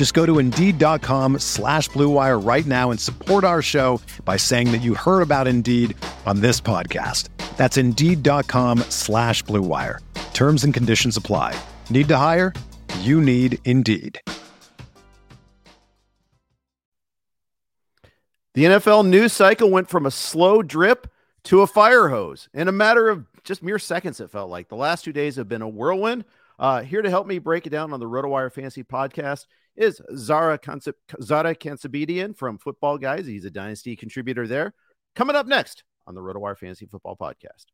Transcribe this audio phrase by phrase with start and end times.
[0.00, 4.78] Just go to Indeed.com slash BlueWire right now and support our show by saying that
[4.78, 7.28] you heard about Indeed on this podcast.
[7.58, 9.98] That's Indeed.com slash BlueWire.
[10.32, 11.54] Terms and conditions apply.
[11.90, 12.54] Need to hire?
[13.00, 14.18] You need Indeed.
[18.54, 21.08] The NFL news cycle went from a slow drip
[21.44, 24.70] to a fire hose in a matter of just mere seconds, it felt like.
[24.70, 26.24] The last two days have been a whirlwind.
[26.58, 29.44] Uh, here to help me break it down on the RotoWire Fantasy Podcast
[29.76, 33.26] is Zara, Conce- Zareh Kantzabedian from Football Guys.
[33.26, 34.74] He's a Dynasty contributor there.
[35.14, 37.66] Coming up next on the RotoWire Fantasy Football Podcast.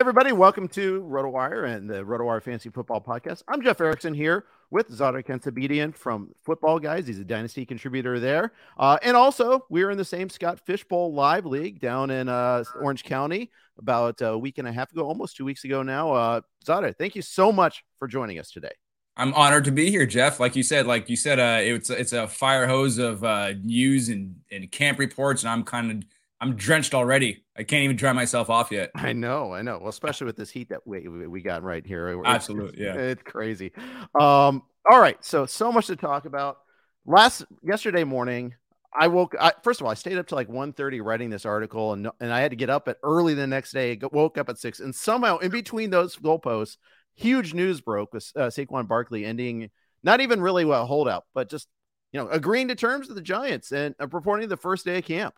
[0.00, 3.42] Everybody, welcome to RotoWire and the RotoWire Fantasy Football Podcast.
[3.48, 7.06] I'm Jeff Erickson here with Zadar Kantzabedian from Football Guys.
[7.06, 8.52] He's a Dynasty contributor there.
[8.78, 12.64] Uh, and also, we're in the same Scott Fish Bowl Live League down in uh,
[12.80, 16.12] Orange County about a week and a half ago, almost two weeks ago now.
[16.12, 18.72] Uh, thank you so much for joining us today.
[19.16, 20.38] I'm honored to be here, Jeff.
[20.38, 24.10] Like you said, like you said, uh, it's it's a fire hose of uh, news
[24.10, 26.08] and, and camp reports, and I'm kind of
[26.40, 27.44] I'm drenched already.
[27.56, 28.90] I can't even dry myself off yet.
[28.94, 29.78] I know, I know.
[29.78, 32.10] Well, especially with this heat that we we got right here.
[32.10, 32.94] It's, Absolutely, yeah.
[32.94, 33.72] It's crazy.
[34.18, 36.58] Um, all right, so so much to talk about.
[37.04, 38.54] Last yesterday morning,
[38.94, 39.34] I woke.
[39.40, 42.32] I, first of all, I stayed up to like 1.30 writing this article, and and
[42.32, 43.98] I had to get up at early the next day.
[44.12, 46.76] Woke up at six, and somehow in between those goalposts,
[47.14, 49.70] huge news broke with uh, Saquon Barkley ending
[50.02, 51.68] not even really a holdout, but just
[52.12, 55.04] you know agreeing to terms with the Giants and uh, reporting the first day of
[55.04, 55.34] camp.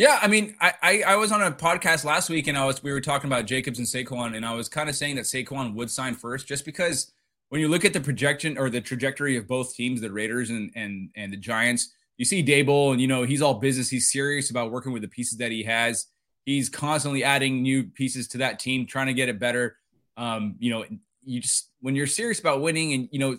[0.00, 2.82] Yeah, I mean, I, I, I was on a podcast last week and I was
[2.82, 5.74] we were talking about Jacobs and Saquon, and I was kind of saying that Saquon
[5.74, 7.12] would sign first, just because
[7.50, 10.70] when you look at the projection or the trajectory of both teams, the Raiders and
[10.74, 13.90] and and the Giants, you see Daboll, and you know he's all business.
[13.90, 16.06] He's serious about working with the pieces that he has.
[16.46, 19.76] He's constantly adding new pieces to that team, trying to get it better.
[20.16, 20.86] Um, you know,
[21.20, 23.36] you just when you're serious about winning, and you know,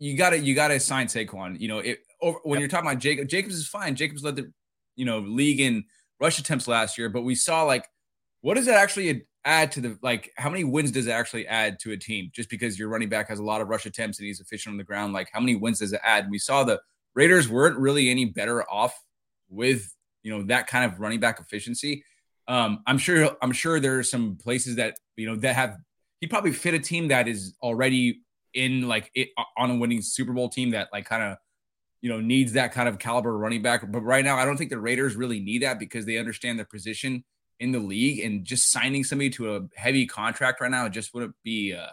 [0.00, 1.60] you gotta you gotta sign Saquon.
[1.60, 2.62] You know, it over, when yep.
[2.62, 3.94] you're talking about Jacob, Jacobs is fine.
[3.94, 4.52] Jacobs led the
[4.96, 5.84] you know league in
[6.20, 7.86] rush attempts last year, but we saw like
[8.40, 11.78] what does that actually add to the like how many wins does it actually add
[11.80, 12.30] to a team?
[12.34, 14.78] Just because your running back has a lot of rush attempts and he's efficient on
[14.78, 16.24] the ground like how many wins does it add?
[16.24, 16.80] And we saw the
[17.14, 18.94] raiders weren't really any better off
[19.48, 19.92] with
[20.22, 22.04] you know that kind of running back efficiency.
[22.48, 25.76] Um i'm sure i'm sure there are some places that you know that have
[26.20, 28.20] he probably fit a team that is already
[28.54, 31.36] in like it on a winning super bowl team that like kind of
[32.00, 33.90] you know, needs that kind of caliber running back.
[33.90, 36.66] But right now, I don't think the Raiders really need that because they understand their
[36.66, 37.24] position
[37.58, 41.34] in the league and just signing somebody to a heavy contract right now just wouldn't
[41.42, 41.88] be, uh,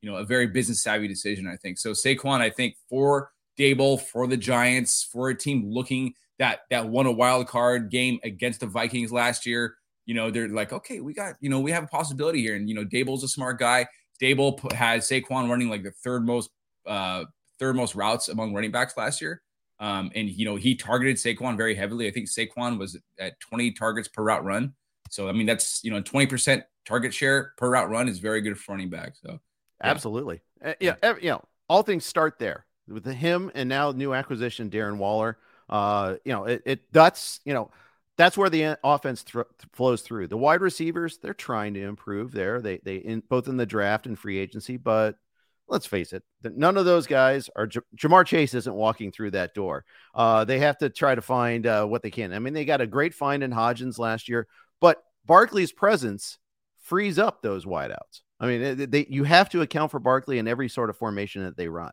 [0.00, 1.46] you know, a very business savvy decision.
[1.46, 1.90] I think so.
[1.90, 7.06] Saquon, I think for Daboll, for the Giants, for a team looking that that won
[7.06, 9.76] a wild card game against the Vikings last year.
[10.06, 12.56] You know, they're like, okay, we got, you know, we have a possibility here.
[12.56, 13.86] And, you know, Daboll's a smart guy.
[14.20, 16.50] Daboll has Saquon running like the third most
[16.86, 17.24] uh,
[17.58, 19.42] third most routes among running backs last year.
[19.82, 22.06] Um, and you know he targeted Saquon very heavily.
[22.06, 24.74] I think Saquon was at 20 targets per route run.
[25.10, 28.58] So I mean that's you know 20% target share per route run is very good
[28.58, 29.14] for running back.
[29.16, 29.38] So yeah.
[29.80, 34.14] absolutely, uh, yeah, every, you know all things start there with him and now new
[34.14, 35.38] acquisition Darren Waller.
[35.68, 37.70] Uh, you know it, it that's you know
[38.16, 40.28] that's where the offense th- flows through.
[40.28, 42.60] The wide receivers they're trying to improve there.
[42.60, 45.18] They they in both in the draft and free agency, but
[45.68, 49.84] let's face it, none of those guys are Ja'Marr Chase isn't walking through that door.
[50.14, 52.32] Uh, they have to try to find uh, what they can.
[52.32, 54.46] I mean, they got a great find in Hodgins last year,
[54.80, 56.38] but Barkley's presence
[56.80, 58.20] frees up those wideouts.
[58.40, 61.56] I mean, they, you have to account for Barkley in every sort of formation that
[61.56, 61.92] they run.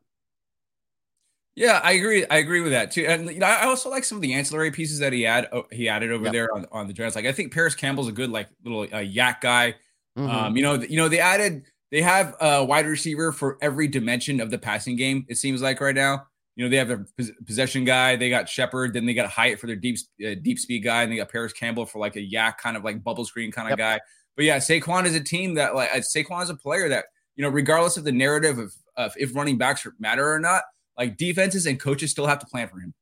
[1.56, 2.26] Yeah, I agree.
[2.26, 3.06] I agree with that too.
[3.06, 5.50] And you know, I also like some of the ancillary pieces that he had.
[5.52, 6.34] Oh, he added over yep.
[6.34, 7.16] there on, on the Giants.
[7.16, 9.76] Like I think Parris Campbell's a good like little uh, YAC guy.
[10.18, 10.30] Mm-hmm.
[10.30, 14.40] Um, you know, you know they added they have a wide receiver for every dimension
[14.40, 15.26] of the passing game.
[15.30, 16.28] It seems like right now.
[16.56, 17.06] You know, they have a
[17.46, 18.18] possession guy.
[18.18, 18.94] They got Shepard.
[18.94, 21.54] Then they got Hyatt for their deep uh, deep speed guy, and they got Parris
[21.54, 23.78] Campbell for like a YAC kind of like bubble screen kind of yep.
[23.78, 24.00] guy.
[24.36, 27.06] But yeah, Saquon is a team that like Saquon is a player that
[27.38, 30.64] you know, regardless of the narrative of, of if running backs matter or not
[30.98, 32.94] like defenses and coaches still have to plan for him.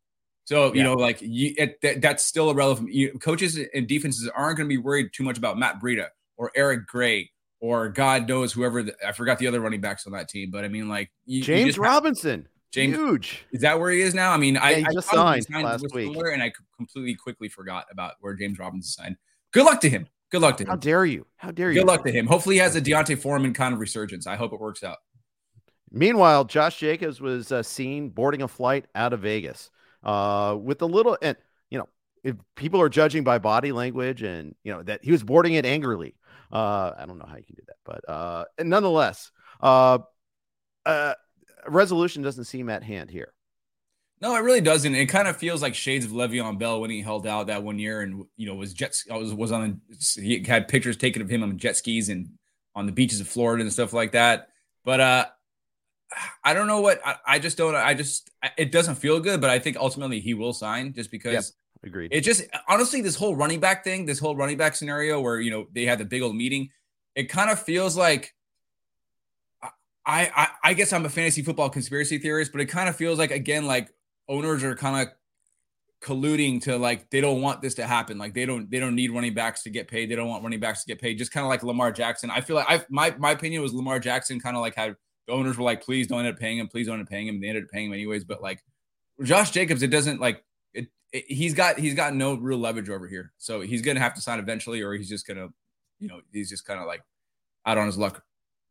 [0.46, 2.94] So, you know, like you, it, that, that's still irrelevant.
[2.94, 6.08] You, coaches and defenses aren't going to be worried too much about Matt Breida
[6.38, 8.84] or Eric Gray or God knows whoever.
[8.84, 11.42] The, I forgot the other running backs on that team, but I mean, like you,
[11.42, 12.42] James you Robinson.
[12.42, 13.46] Have, James, huge.
[13.52, 14.32] Is that where he is now?
[14.32, 17.86] I mean, yeah, I, I just signed, signed last week, and I completely quickly forgot
[17.92, 19.18] about where James Robinson signed.
[19.52, 20.08] Good luck to him.
[20.30, 20.70] Good luck to him.
[20.70, 21.26] How dare you?
[21.38, 21.80] How dare you?
[21.80, 22.28] Good luck to him.
[22.28, 24.28] Hopefully, he has a D'Onta Foreman kind of resurgence.
[24.28, 24.98] I hope it works out.
[25.90, 29.72] Meanwhile, Josh Jacobs was uh, seen boarding a flight out of Vegas
[30.04, 31.38] uh, with a little, and
[31.72, 31.88] you know,
[32.26, 35.66] if people are judging by body language and you know that he was boarding it
[35.66, 36.16] angrily.
[36.52, 40.00] Uh, I don't know how you can do that, but uh, nonetheless, uh,
[40.86, 41.14] uh,
[41.68, 43.34] resolution doesn't seem at hand here.
[44.20, 44.96] No, it really doesn't.
[44.96, 47.78] It kind of feels like shades of Le'Veon Bell when he held out that one
[47.78, 49.82] year, and you know was jet was was on.
[50.16, 52.30] He had pictures taken of him on jet skis and
[52.74, 54.50] on the beaches of Florida and stuff like that.
[54.84, 55.26] But uh,
[56.44, 57.76] I don't know what I, I, just don't.
[57.76, 61.54] I just it doesn't feel good, but I think ultimately he will sign just because.
[61.84, 62.12] Agreed.
[62.14, 65.52] It just honestly, this whole running back thing, this whole running back scenario where you
[65.52, 66.70] know they had the big old meeting,
[67.16, 68.34] it kind of feels like.
[70.10, 73.20] I, I I guess I'm a fantasy football conspiracy theorist, but it kind of feels
[73.20, 73.90] like again like
[74.30, 75.14] owners are kind of
[76.02, 78.18] colluding to like they don't want this to happen.
[78.18, 80.10] Like they don't they don't need running backs to get paid.
[80.10, 81.18] They don't want running backs to get paid.
[81.18, 82.30] Just kind of like Lamar Jackson.
[82.30, 84.96] I feel like I my my opinion was Lamar Jackson kind of like had
[85.28, 87.28] the owners were like, please don't end up paying him, please don't end up paying
[87.28, 87.42] him.
[87.42, 88.24] They ended up paying him anyways.
[88.24, 88.64] But like
[89.24, 90.44] Josh Jacobs, it doesn't like
[91.12, 93.34] he's got he's got no real leverage over here.
[93.38, 95.48] So he's gonna have to sign eventually, or he's just gonna,
[96.00, 97.02] you know, he's just kind of like
[97.66, 98.24] out on his luck.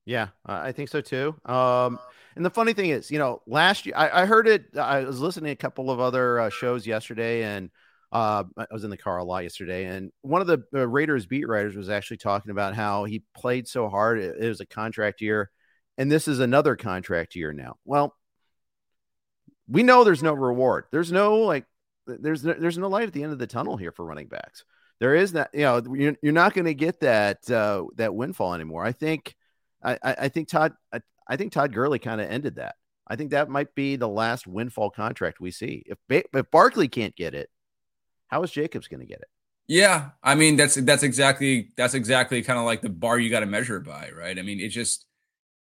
[0.05, 1.35] Yeah, I think so too.
[1.45, 1.99] Um,
[2.37, 4.77] and the funny thing is, you know, last year I, I heard it.
[4.77, 7.71] I was listening to a couple of other uh, shows yesterday, and
[8.13, 9.87] uh, I was in the car a lot yesterday.
[9.87, 13.67] And one of the uh, Raiders beat writers was actually talking about how he played
[13.67, 14.19] so hard.
[14.19, 15.51] It, it was a contract year
[15.99, 17.77] and this is another contract year now.
[17.85, 18.15] Well,
[19.69, 20.85] we know there's no reward.
[20.93, 21.65] There's no like
[22.07, 24.65] there's no, there's no light at the end of the tunnel here for running backs.
[24.99, 28.55] There is that you know you're, you're not going to get that uh, that windfall
[28.55, 28.85] anymore.
[28.85, 29.35] I think
[29.83, 32.77] I, I think Todd I, I think Todd Gurley kind of ended that.
[33.07, 35.85] I think that might be the last windfall contract we see.
[35.87, 37.51] If if Barkley can't get it,
[38.29, 39.29] how is Jacobs going to get it?
[39.69, 43.41] Yeah, I mean that's that's exactly that's exactly kind of like the bar you got
[43.41, 44.39] to measure by, right?
[44.39, 45.07] I mean, it just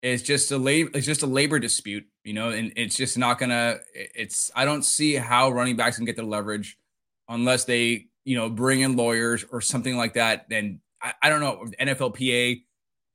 [0.01, 3.38] it's just a labor it's just a labor dispute you know and it's just not
[3.38, 6.78] gonna it's i don't see how running backs can get the leverage
[7.28, 11.42] unless they you know bring in lawyers or something like that then i, I don't
[11.42, 12.63] know nflpa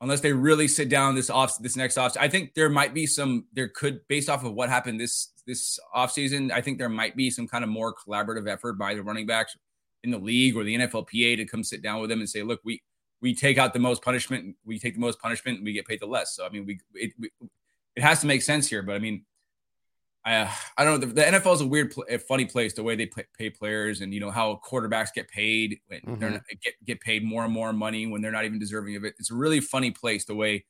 [0.01, 3.07] unless they really sit down this off this next off i think there might be
[3.07, 7.17] some there could based off of what happened this this offseason i think there might
[7.17, 9.57] be some kind of more collaborative effort by the running backs
[10.03, 12.61] in the league or the nflpa to come sit down with them and say look
[12.63, 12.83] we
[13.25, 15.99] we take out the most punishment, we take the most punishment, and we get paid
[15.99, 16.37] the less.
[16.37, 17.31] So I mean, we it, we,
[17.97, 18.82] it has to make sense here.
[18.82, 19.25] But I mean,
[20.26, 21.06] I uh, I don't know.
[21.06, 22.75] The, the, NFL is a weird, a funny place.
[22.75, 26.21] The way they pay, pay players, and you know how quarterbacks get paid when mm-hmm.
[26.21, 29.05] they're not, get get paid more and more money when they're not even deserving of
[29.06, 29.15] it.
[29.19, 30.66] It's a really funny place the way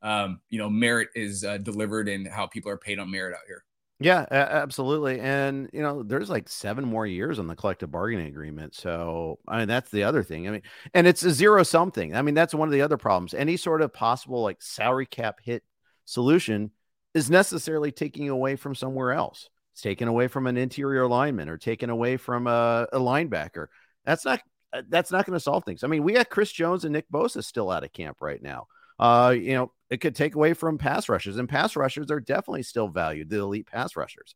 [0.00, 3.44] um, you know merit is uh, delivered and how people are paid on merit out
[3.46, 3.62] here.
[4.02, 5.20] Yeah, absolutely.
[5.20, 8.74] And you know, there's like seven more years on the collective bargaining agreement.
[8.74, 10.48] So I mean, that's the other thing.
[10.48, 10.62] I mean,
[10.94, 12.16] and it's a zero something.
[12.16, 13.34] I mean, that's one of the other problems.
[13.34, 15.62] Any sort of possible like salary cap hit
[16.06, 16.70] solution
[17.12, 19.50] is necessarily taking away from somewhere else.
[19.74, 23.66] It's taken away from an interior lineman or taken away from a, a linebacker.
[24.06, 24.40] That's not
[24.72, 25.84] uh, that's not going to solve things.
[25.84, 28.66] I mean, we got Chris Jones and Nick Bosa still out of camp right now.
[29.00, 32.62] Uh, you know, it could take away from pass rushers, and pass rushers are definitely
[32.62, 34.34] still valued, the elite pass rushers.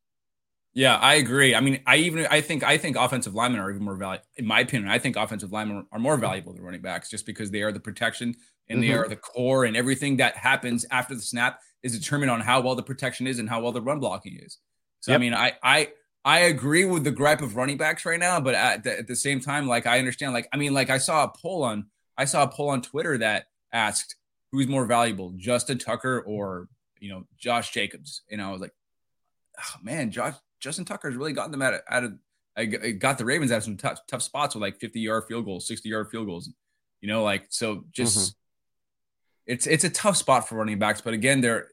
[0.72, 1.54] Yeah, I agree.
[1.54, 4.24] I mean, I even I think I think offensive linemen are even more valuable.
[4.36, 7.50] In my opinion, I think offensive linemen are more valuable than running backs just because
[7.50, 8.34] they are the protection
[8.68, 8.88] and mm-hmm.
[8.88, 12.62] they are the core, and everything that happens after the snap is determined on how
[12.62, 14.58] well the protection is and how well the run blocking is.
[15.00, 15.18] So yep.
[15.18, 15.88] I mean, I I
[16.24, 19.14] I agree with the gripe of running backs right now, but at the, at the
[19.14, 22.24] same time, like I understand, like I mean, like I saw a poll on I
[22.24, 24.16] saw a poll on Twitter that asked
[24.54, 26.68] who's more valuable, Justin Tucker or
[27.00, 28.22] you know Josh Jacobs?
[28.30, 28.72] And I was like,
[29.58, 32.12] oh, man, Josh Justin Tucker has really gotten them out of, out of
[32.56, 35.44] I got the Ravens out of some tough tough spots with like 50 yard field
[35.44, 36.48] goals, 60 yard field goals.
[37.00, 39.52] You know, like so just mm-hmm.
[39.52, 41.00] it's it's a tough spot for running backs.
[41.00, 41.68] But again, they're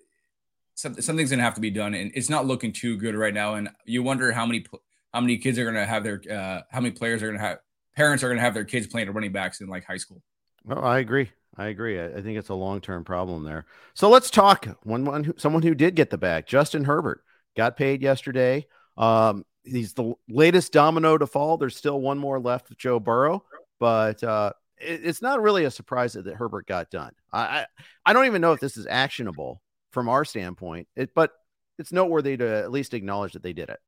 [0.74, 3.34] some, something's going to have to be done, and it's not looking too good right
[3.34, 3.54] now.
[3.54, 4.66] And you wonder how many
[5.14, 7.46] how many kids are going to have their uh, how many players are going to
[7.46, 7.60] have
[7.96, 10.22] parents are going to have their kids playing at running backs in like high school.
[10.66, 11.30] Well, I agree.
[11.58, 12.00] I agree.
[12.00, 13.66] I, I think it's a long term problem there.
[13.94, 16.46] So let's talk one one who, someone who did get the bag.
[16.46, 17.24] Justin Herbert
[17.56, 18.66] got paid yesterday.
[18.98, 21.58] Um, he's the latest domino to fall.
[21.58, 23.44] There's still one more left with Joe Burrow,
[23.80, 27.12] but uh, it, it's not really a surprise that, that Herbert got done.
[27.32, 27.66] I, I,
[28.06, 31.32] I don't even know if this is actionable from our standpoint, it, but
[31.78, 33.80] it's noteworthy to at least acknowledge that they did it.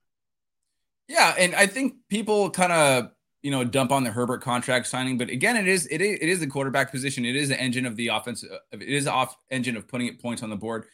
[1.07, 3.11] Yeah, and I think people kind of
[3.43, 6.29] you know dump on the Herbert contract signing, but again, it is it is it
[6.29, 7.25] is the quarterback position.
[7.25, 8.43] It is the engine of the offense.
[8.43, 10.85] It is the off engine of putting it points on the board.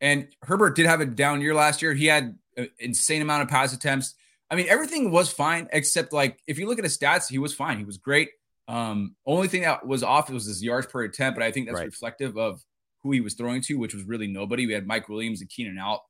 [0.00, 1.92] And Herbert did have a down year last year.
[1.92, 4.14] He had an insane amount of pass attempts.
[4.50, 7.54] I mean, everything was fine except like if you look at his stats, he was
[7.54, 7.78] fine.
[7.78, 8.30] He was great.
[8.68, 11.78] Um, only thing that was off was his yards per attempt, but I think that's
[11.78, 11.86] right.
[11.86, 12.64] reflective of
[13.02, 14.66] who he was throwing to, which was really nobody.
[14.66, 16.00] We had Mike Williams and Keenan out,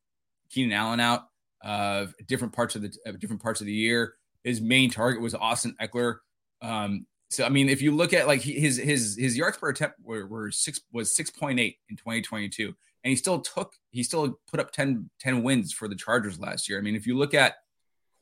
[0.51, 1.25] Keenan Allen out,
[1.65, 4.15] uh, different parts of the uh, different parts of the year.
[4.47, 6.19] His main target was Austin Ekeler.
[6.63, 9.97] Um, so I mean, if you look at like his his his yards per attempt
[10.03, 12.75] were, were six was six point eight in 2022, and
[13.11, 16.79] he still took he still put up 10, 10 wins for the Chargers last year.
[16.79, 17.57] I mean, if you look at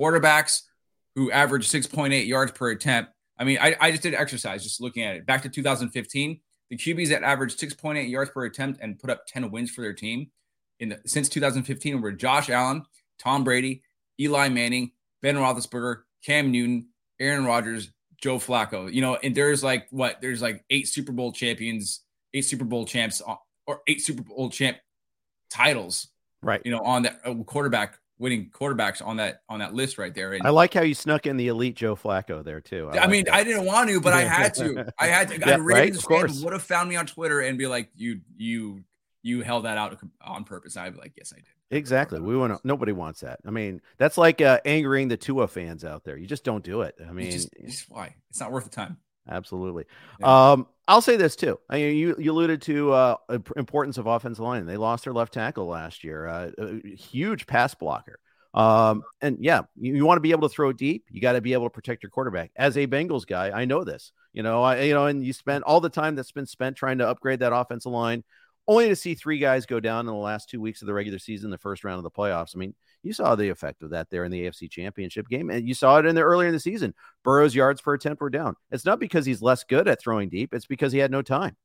[0.00, 0.62] quarterbacks
[1.14, 4.62] who averaged six point eight yards per attempt, I mean, I, I just did exercise
[4.62, 6.40] just looking at it back to 2015.
[6.70, 9.92] The QBs that averaged 6.8 yards per attempt and put up 10 wins for their
[9.92, 10.30] team
[10.80, 12.84] in the, since 2015 were Josh Allen,
[13.18, 13.82] Tom Brady,
[14.18, 16.88] Eli Manning, Ben Roethlisberger, Cam Newton,
[17.20, 17.90] Aaron Rodgers,
[18.20, 18.92] Joe Flacco.
[18.92, 20.20] You know, and there's like what?
[20.20, 22.00] There's like eight Super Bowl champions,
[22.32, 24.78] eight Super Bowl champs, uh, or eight Super Bowl champ
[25.50, 26.08] titles.
[26.42, 26.60] Right.
[26.64, 30.32] You know, on that uh, quarterback winning quarterbacks on that on that list right there.
[30.32, 32.88] And I like how you snuck in the elite Joe Flacco there too.
[32.90, 33.34] I, I like mean, that.
[33.34, 34.92] I didn't want to, but I had to.
[34.98, 35.38] I had to.
[35.38, 35.96] yeah, I right?
[35.96, 36.40] Of course.
[36.40, 38.84] would have found me on Twitter and be like, "You, you,
[39.22, 42.20] you held that out on purpose." I'd be like, "Yes, I did." Exactly.
[42.20, 43.40] We want to, nobody wants that.
[43.44, 46.16] I mean, that's like uh, angering the Tua fans out there.
[46.16, 46.94] You just don't do it.
[47.06, 48.98] I mean, just, it's why it's not worth the time.
[49.28, 49.84] Absolutely.
[50.20, 50.52] Yeah.
[50.52, 51.58] Um, I'll say this too.
[51.68, 53.16] I mean, you you alluded to uh,
[53.56, 54.66] importance of offensive line.
[54.66, 56.26] They lost their left tackle last year.
[56.26, 58.20] Uh, a huge pass blocker.
[58.52, 61.06] Um, and yeah, you, you want to be able to throw deep.
[61.10, 62.52] You got to be able to protect your quarterback.
[62.54, 64.12] As a Bengals guy, I know this.
[64.32, 66.98] You know, I you know, and you spend all the time that's been spent trying
[66.98, 68.22] to upgrade that offensive line
[68.66, 71.18] only to see three guys go down in the last two weeks of the regular
[71.18, 72.54] season, the first round of the playoffs.
[72.54, 75.66] I mean, you saw the effect of that there in the AFC Championship game, and
[75.66, 76.94] you saw it in the earlier in the season.
[77.22, 78.56] Burrow's yards per attempt were down.
[78.70, 81.56] It's not because he's less good at throwing deep; it's because he had no time.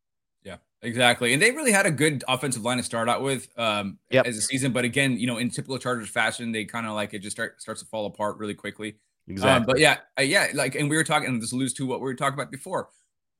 [0.44, 1.34] Yeah, exactly.
[1.34, 4.26] And they really had a good offensive line to start out with um, yep.
[4.26, 7.14] as a season, but again, you know, in typical Chargers fashion, they kind of like
[7.14, 8.96] it just start, starts to fall apart really quickly.
[9.28, 9.52] Exactly.
[9.52, 12.00] Um, but yeah, uh, yeah, like, and we were talking, and this alludes to what
[12.00, 12.90] we were talking about before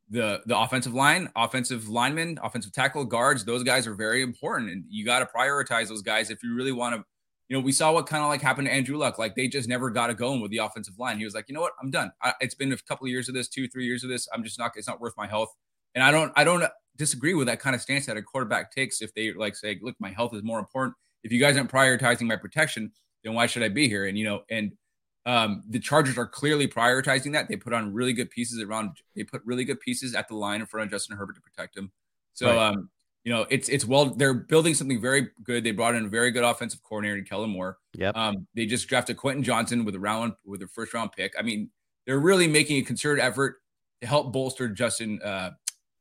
[0.10, 4.72] the the offensive line, offensive linemen, offensive tackle, guards, those guys are very important.
[4.72, 7.06] And you got to prioritize those guys if you really want to.
[7.48, 9.18] You know, we saw what kind of like happened to Andrew Luck.
[9.18, 11.18] Like they just never got it going with the offensive line.
[11.18, 12.12] He was like, you know what, I'm done.
[12.22, 14.28] I, it's been a couple of years of this, two, three years of this.
[14.34, 14.72] I'm just not.
[14.76, 15.50] It's not worth my health.
[15.96, 16.32] And I don't.
[16.36, 16.64] I don't
[16.96, 19.02] disagree with that kind of stance that a quarterback takes.
[19.02, 20.96] If they like say, look, my health is more important.
[21.24, 22.92] If you guys aren't prioritizing my protection,
[23.24, 24.06] then why should I be here?
[24.06, 24.72] And you know, and
[25.30, 27.48] um, the Chargers are clearly prioritizing that.
[27.48, 28.98] They put on really good pieces around.
[29.16, 31.78] They put really good pieces at the line in front of Justin Herbert to protect
[31.78, 31.92] him.
[32.34, 32.58] So, right.
[32.58, 32.90] um,
[33.24, 34.06] you know, it's it's well.
[34.06, 35.64] They're building something very good.
[35.64, 37.78] They brought in a very good offensive coordinator, Kellen Moore.
[37.94, 38.18] Yep.
[38.18, 41.36] Um, they just drafted Quentin Johnston with a round with a first round pick.
[41.38, 41.70] I mean,
[42.08, 43.58] they're really making a concerted effort
[44.02, 45.52] to help bolster Justin uh,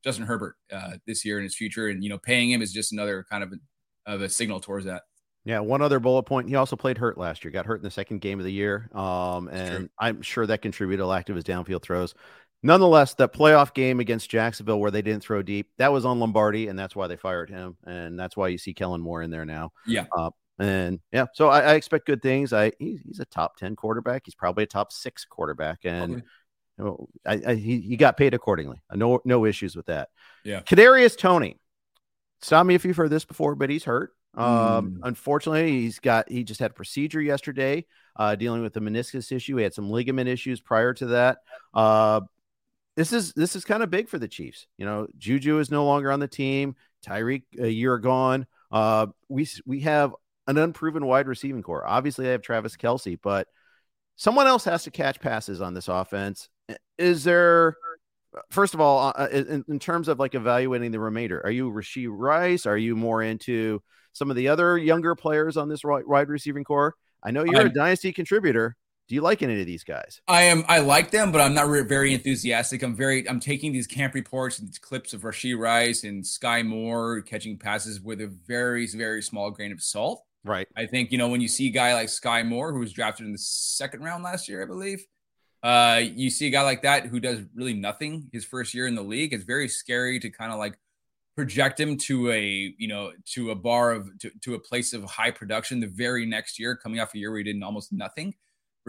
[0.02, 2.92] Justin Herbert uh, this year and his future, and you know, paying him is just
[2.92, 5.02] another kind of a, of a signal towards that.
[5.49, 6.47] Yeah, one other bullet point.
[6.47, 7.50] He also played hurt last year.
[7.50, 11.02] Got hurt in the second game of the year, um, and I'm sure that contributed
[11.02, 12.14] a lack of his downfield throws.
[12.62, 16.69] Nonetheless, that playoff game against Jacksonville where they didn't throw deep, that was on Lombardi,
[16.69, 19.47] and that's why they fired him, and that's why you see Kellen Moore in there
[19.47, 19.73] now.
[19.87, 20.05] Yeah.
[20.14, 22.52] Uh, and yeah, so I, I, expect good things.
[22.52, 24.25] I he's, he's, a top ten quarterback.
[24.26, 26.17] He's probably a top six quarterback, and
[26.76, 28.83] you know, I, I, he, he got paid accordingly.
[28.93, 30.11] No no issues with that.
[30.45, 30.61] Yeah.
[30.61, 31.59] Kadarius Toney.
[32.43, 34.12] Stop me if you've heard this before, but he's hurt.
[34.38, 34.99] Um, mm.
[35.02, 37.85] Unfortunately, he's got he just had a procedure yesterday,
[38.16, 39.57] uh, dealing with the meniscus issue.
[39.57, 41.38] He had some ligament issues prior to that.
[41.75, 42.21] Uh,
[42.97, 44.68] this is this is kind of big for the Chiefs.
[44.78, 46.76] You know, Juju is no longer on the team.
[47.04, 48.47] Tyreek a year gone.
[48.71, 50.14] Uh, we we have
[50.47, 51.87] an unproven wide receiving core.
[51.87, 53.49] Obviously, they have Travis Kelce, but
[54.14, 56.49] someone else has to catch passes on this offense.
[56.97, 57.76] Is there
[58.50, 62.09] first of all, uh, in, in, terms of like evaluating the remainder, are you Rashee
[62.11, 62.66] Rice?
[62.66, 63.83] Are you more into
[64.18, 66.94] some of the other younger players on this wide receiving core.
[67.22, 68.76] I know you're I'm, a dynasty contributor.
[69.08, 70.20] Do you like any of these guys?
[70.28, 70.64] I am.
[70.68, 72.82] I like them, but I'm not re- very enthusiastic.
[72.82, 73.26] I'm very.
[73.28, 78.02] I'm taking these camp reports and clips of Rashee Rice and Skyy Moore catching passes
[78.02, 80.25] with a very, very small grain of salt.
[80.44, 80.68] Right.
[80.76, 83.25] I think you know when you see a guy like Skyy Moore, who was drafted
[83.25, 85.06] in the second round last year, I believe.
[85.62, 88.94] Uh, you see a guy like that who does really nothing his first year in
[88.94, 89.32] the league.
[89.32, 90.78] It's very scary to kind of like
[91.38, 95.04] project him to a you know to a bar of to, to a place of
[95.04, 98.35] high production the very next year, coming off a year where he did almost nothing.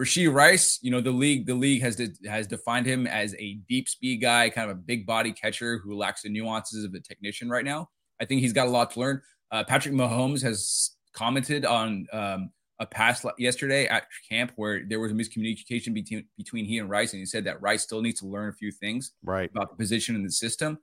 [0.00, 3.54] Rashee Rice, you know, the league, the league has de- has defined him as a
[3.68, 7.00] deep speed guy, kind of a big body catcher who lacks the nuances of a
[7.00, 7.88] technician right now.
[8.20, 9.22] I think he's got a lot to learn.
[9.52, 15.12] Uh, Patrick Mahomes has commented on um, a pass yesterday at camp where there was
[15.12, 18.26] a miscommunication between between he and Rice, and he said that Rice still needs to
[18.26, 20.78] learn a few things right about the position in the system.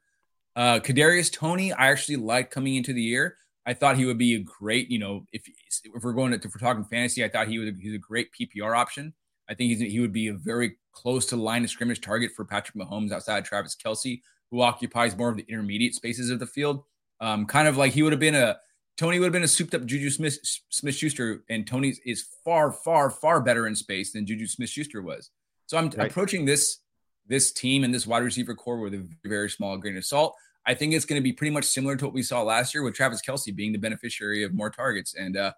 [0.57, 3.37] Uh, Kadarius Toney, I actually liked coming into the year.
[3.67, 6.45] I thought he would be a great, you know, if if we're going to if
[6.45, 9.13] we're talking fantasy, I thought he was he's a great PPR option.
[9.47, 12.43] I think he's, he would be a very close to line of scrimmage target for
[12.43, 16.83] Patrick Mahomes outside Travis Kelce, who occupies more of the intermediate spaces of the field.
[17.21, 18.57] Um, kind of like he would have been a
[18.97, 22.71] Toney would have been a souped up Juju Smith Smith Schuster, and Toney is far,
[22.71, 25.29] far, far better in space than Juju Smith Schuster was.
[25.67, 26.09] So I'm right.
[26.09, 26.79] approaching this
[27.27, 30.33] this team and this wide receiver core with a very small grain of salt.
[30.67, 32.83] I think it's going to be pretty much similar to what we saw last year
[32.83, 35.15] with Travis Kelce being the beneficiary of more targets.
[35.15, 35.53] And uh,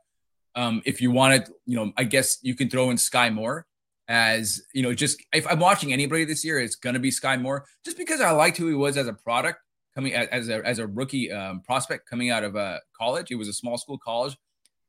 [0.56, 3.66] um, if you wanted, you know, I guess you can throw in Skyy Moore
[4.08, 7.42] as, you know, just if I'm watching anybody this year, it's going to be Skyy
[7.42, 9.60] Moore just because I liked who he was as a product
[9.96, 13.32] coming as a, as a rookie um, prospect coming out of uh, college.
[13.32, 14.38] It was a small school college,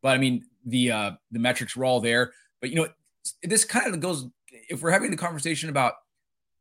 [0.03, 2.33] but I mean, the, uh, the metrics were all there.
[2.61, 2.89] But, you know,
[3.43, 4.27] this kind of goes,
[4.69, 5.95] if we're having the conversation about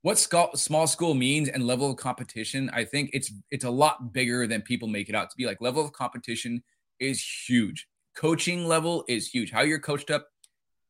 [0.01, 4.47] what small school means and level of competition, I think it's it's a lot bigger
[4.47, 5.45] than people make it out to be.
[5.45, 6.63] Like level of competition
[6.99, 7.87] is huge.
[8.15, 9.51] Coaching level is huge.
[9.51, 10.27] How you're coached up,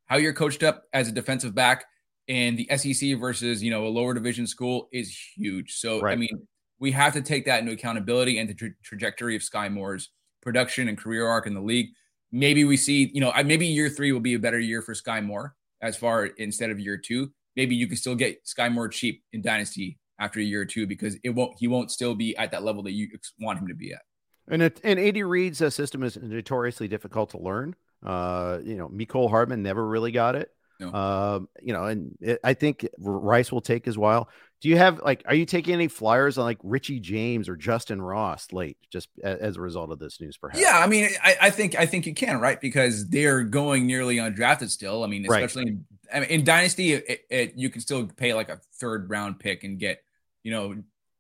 [0.06, 1.86] how you're coached up as a defensive back
[2.28, 5.74] in the SEC versus you know a lower division school is huge.
[5.78, 6.13] So right.
[6.13, 6.48] I mean,
[6.80, 10.10] we have to take that into accountability and the tra- trajectory of Skyy Moore's
[10.42, 11.88] production and career arc in the league.
[12.32, 15.25] Maybe we see, you know, maybe year three will be a better year for Skyy
[15.25, 19.24] Moore as far instead of year two maybe you can still get Skyy Moore cheap
[19.34, 22.51] in Dynasty after a year or two because it won't he won't still be at
[22.51, 24.01] that level that you want him to be at.
[24.50, 27.76] And it, and Andy Reid's uh, system is notoriously difficult to learn.
[28.04, 30.50] Uh, you know, Mecole Hardman never really got it.
[30.80, 30.93] No.
[30.93, 34.30] Um, you know, and it, I think Rice will take his while.
[34.62, 38.02] Do you have like, are you taking any flyers on like Richie James or Justyn
[38.02, 40.38] Ross late, just as a result of this news?
[40.38, 40.62] Perhaps.
[40.62, 42.60] Yeah, I mean, I, I think I think you can, right?
[42.60, 45.04] Because they're going nearly undrafted still.
[45.04, 45.74] I mean, especially right.
[45.74, 49.39] in, I mean, in Dynasty, it, it, you can still pay like a third round
[49.39, 50.02] pick and get,
[50.43, 50.76] you know,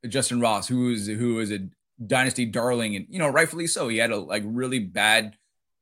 [0.05, 1.67] Justyn Ross, who is who is a
[2.05, 3.87] Dynasty darling, and you know, rightfully so.
[3.87, 5.35] He had a like really bad,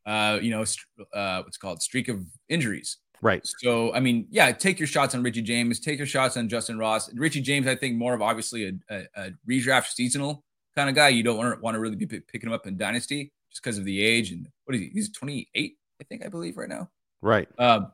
[0.06, 0.66] uh, you know,
[1.14, 3.42] uh, what's called streak of injuries Right.
[3.62, 6.80] So, I mean, yeah, take your shots on Richie James, take your shots on Justyn
[6.80, 7.12] Ross.
[7.14, 10.44] Richie James, I think, more of obviously a, a, a redraft seasonal
[10.76, 11.10] kind of guy.
[11.10, 13.78] You don't want to, want to really be picking him up in Dynasty just because
[13.78, 14.32] of the age.
[14.32, 14.90] And what is he?
[14.94, 16.90] He's 28, I think, I believe, right now.
[17.22, 17.48] Right.
[17.58, 17.92] Um,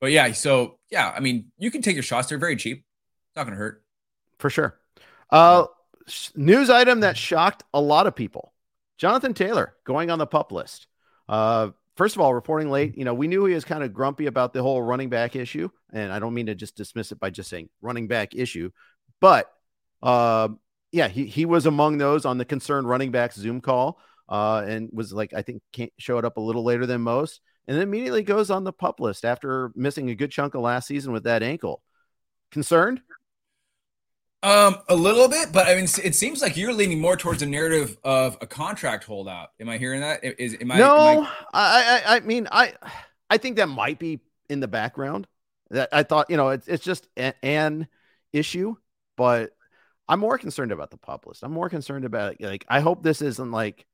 [0.00, 2.28] but yeah, so yeah, I mean, you can take your shots.
[2.28, 2.78] They're very cheap.
[2.78, 3.82] It's not going to hurt.
[4.38, 4.78] For sure.
[5.30, 5.66] Uh,
[6.34, 8.52] news item that shocked a lot of people
[8.98, 10.86] Jonathan Taylor going on the pup list.
[11.28, 14.26] Uh, first of all, reporting late, you know, we knew he was kind of grumpy
[14.26, 15.68] about the whole running back issue.
[15.92, 18.70] And I don't mean to just dismiss it by just saying running back issue,
[19.20, 19.50] but
[20.02, 20.48] uh,
[20.92, 24.90] yeah, he, he was among those on the concerned running backs Zoom call uh, and
[24.92, 25.62] was like, I think
[25.98, 27.40] showed up a little later than most.
[27.68, 30.86] And then immediately goes on the pup list after missing a good chunk of last
[30.86, 31.82] season with that ankle.
[32.52, 33.00] Concerned?
[34.42, 37.46] Um, a little bit, but I mean, it seems like you're leaning more towards a
[37.46, 39.48] narrative of a contract holdout.
[39.58, 40.22] Am I hearing that?
[40.22, 40.78] Is am I?
[40.78, 42.74] No, am I, I, I mean, I,
[43.28, 45.26] I think that might be in the background.
[45.70, 47.88] That I thought, you know, it's it's just an, an
[48.32, 48.76] issue,
[49.16, 49.50] but
[50.08, 51.42] I'm more concerned about the pup list.
[51.42, 53.84] I'm more concerned about like I hope this isn't like,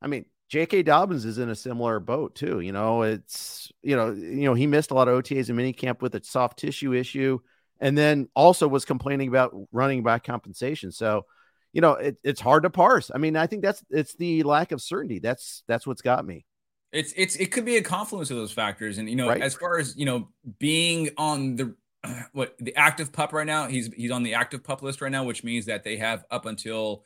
[0.00, 0.84] I mean, J.K.
[0.84, 2.60] Dobbins is in a similar boat too.
[2.60, 6.00] You know, it's you know, you know, he missed a lot of OTAs and minicamp
[6.02, 7.40] with a soft tissue issue
[7.80, 10.92] and then also was complaining about running back compensation.
[10.92, 11.26] So,
[11.72, 13.10] you know, it, it's hard to parse.
[13.14, 15.18] I mean, I think that's it's the lack of certainty.
[15.18, 16.46] That's that's what's got me.
[16.92, 18.98] It's it's it could be a confluence of those factors.
[18.98, 19.42] And you know, right.
[19.42, 20.28] as far as you know,
[20.58, 21.74] being on the
[22.32, 25.24] what the active pup right now, he's he's on the active pup list right now,
[25.24, 27.02] which means that they have up until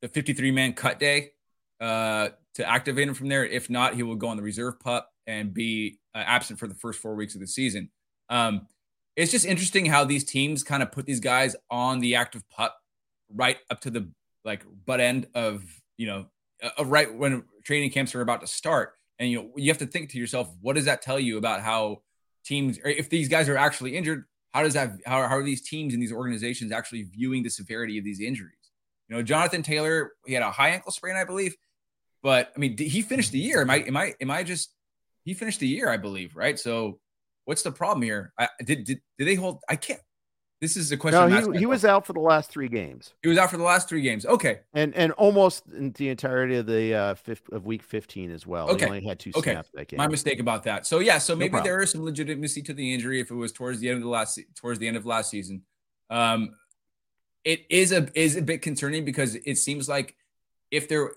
[0.00, 1.32] the 53 man cut day
[1.80, 3.44] uh, to activate him from there.
[3.44, 6.74] If not, he will go on the reserve pup and be uh, absent for the
[6.74, 7.90] first four weeks of the season.
[8.28, 8.66] Um,
[9.16, 12.78] it's just interesting how these teams kind of put these guys on the active pup
[13.34, 14.08] right up to the
[14.44, 15.64] like butt end of
[15.96, 16.26] you know
[16.62, 19.86] uh, right when training camps are about to start and you know you have to
[19.86, 22.00] think to yourself what does that tell you about how
[22.48, 25.92] teams, if these guys are actually injured, how does that how, how are these teams
[25.92, 28.54] and these organizations actually viewing the severity of these injuries?
[29.08, 31.54] You know, Jonathan Taylor, he had a high ankle sprain, I believe,
[32.28, 33.62] but I mean, he finished the year.
[33.62, 34.74] Am I am I am I just
[35.24, 36.58] he finished the year, I believe, right?
[36.58, 37.00] So
[37.46, 38.34] what's the problem here?
[38.38, 39.62] I, did, did did they hold?
[39.66, 40.02] I can't.
[40.60, 41.30] This is a question.
[41.30, 43.14] No, he, he was out for the last three games.
[43.22, 44.26] He was out for the last three games.
[44.26, 48.68] Okay, and and almost the entirety of the uh, fifth of week fifteen as well.
[48.72, 49.52] Okay, he only had two okay.
[49.52, 49.96] snaps that game.
[49.96, 50.86] My mistake about that.
[50.86, 53.52] So yeah, so maybe no there is some legitimacy to the injury if it was
[53.52, 55.62] towards the end of the last towards the end of last season.
[56.10, 56.56] Um,
[57.42, 60.14] it is a is a bit concerning because it seems like
[60.70, 61.10] if there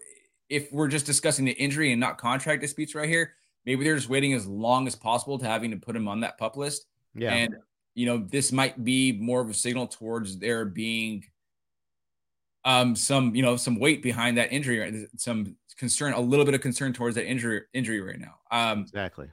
[0.51, 3.33] if we're just discussing the injury and not contract disputes right here,
[3.65, 6.37] maybe they're just waiting as long as possible to having to put him on that
[6.37, 6.85] pup list.
[7.15, 7.33] Yeah.
[7.33, 7.55] And
[7.95, 11.25] you know, this might be more of a signal towards there being
[12.65, 16.61] um some, you know, some weight behind that injury, some concern, a little bit of
[16.61, 18.35] concern towards that injury injury right now.
[18.51, 19.29] Um exactly.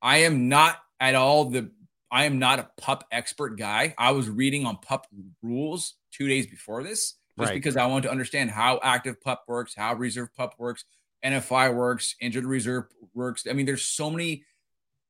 [0.00, 1.70] I am not at all the
[2.10, 3.94] I am not a pup expert guy.
[3.98, 5.06] I was reading on pup
[5.42, 7.54] rules two days before this just right.
[7.54, 10.84] because I want to understand how active pup works, how reserve pup works,
[11.24, 13.46] NFI works, injured reserve works.
[13.48, 14.44] I mean, there's so many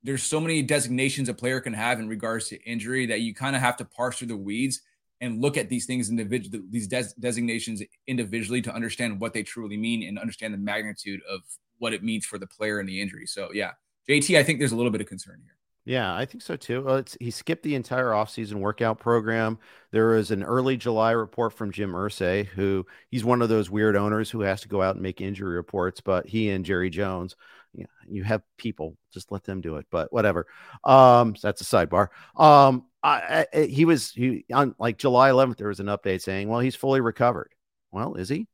[0.04, 3.54] there's so many designations a player can have in regards to injury that you kind
[3.54, 4.82] of have to parse through the weeds
[5.20, 9.76] and look at these things individually, these des- designations individually to understand what they truly
[9.76, 11.42] mean and understand the magnitude of
[11.78, 13.26] what it means for the player and the injury.
[13.26, 13.72] So yeah,
[14.08, 15.54] JT, I think there's a little bit of concern here.
[15.84, 16.82] Yeah, I think so too.
[16.82, 19.58] Well, he skipped the entire offseason workout program.
[19.90, 23.96] There was an early July report from Jim Irsay, who he's one of those weird
[23.96, 27.34] owners who has to go out and make injury reports, but he and Jerry Jones,
[27.74, 29.86] you, know, you have people, just let them do it.
[29.90, 30.46] But whatever.
[30.84, 32.08] Um, so that's a sidebar.
[32.36, 35.58] Um, I, I, he was he on like July 11th.
[35.58, 37.50] There was an update saying, "Well, he's fully recovered."
[37.90, 38.46] Well, is he?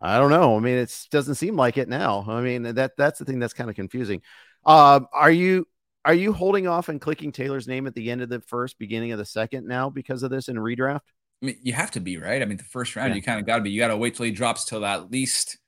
[0.00, 0.56] I don't know.
[0.56, 2.24] I mean, it doesn't seem like it now.
[2.28, 4.22] I mean, that that's the thing that's kind of confusing.
[4.64, 5.66] Um, are you
[6.06, 9.10] are you holding off and clicking Taylor's name at the end of the first, beginning
[9.10, 11.00] of the second now because of this in redraft?
[11.42, 12.40] I mean, you have to be right.
[12.40, 13.16] I mean, the first round, yeah.
[13.16, 13.70] you kind of got to be.
[13.70, 15.58] You got to wait till he drops till at least.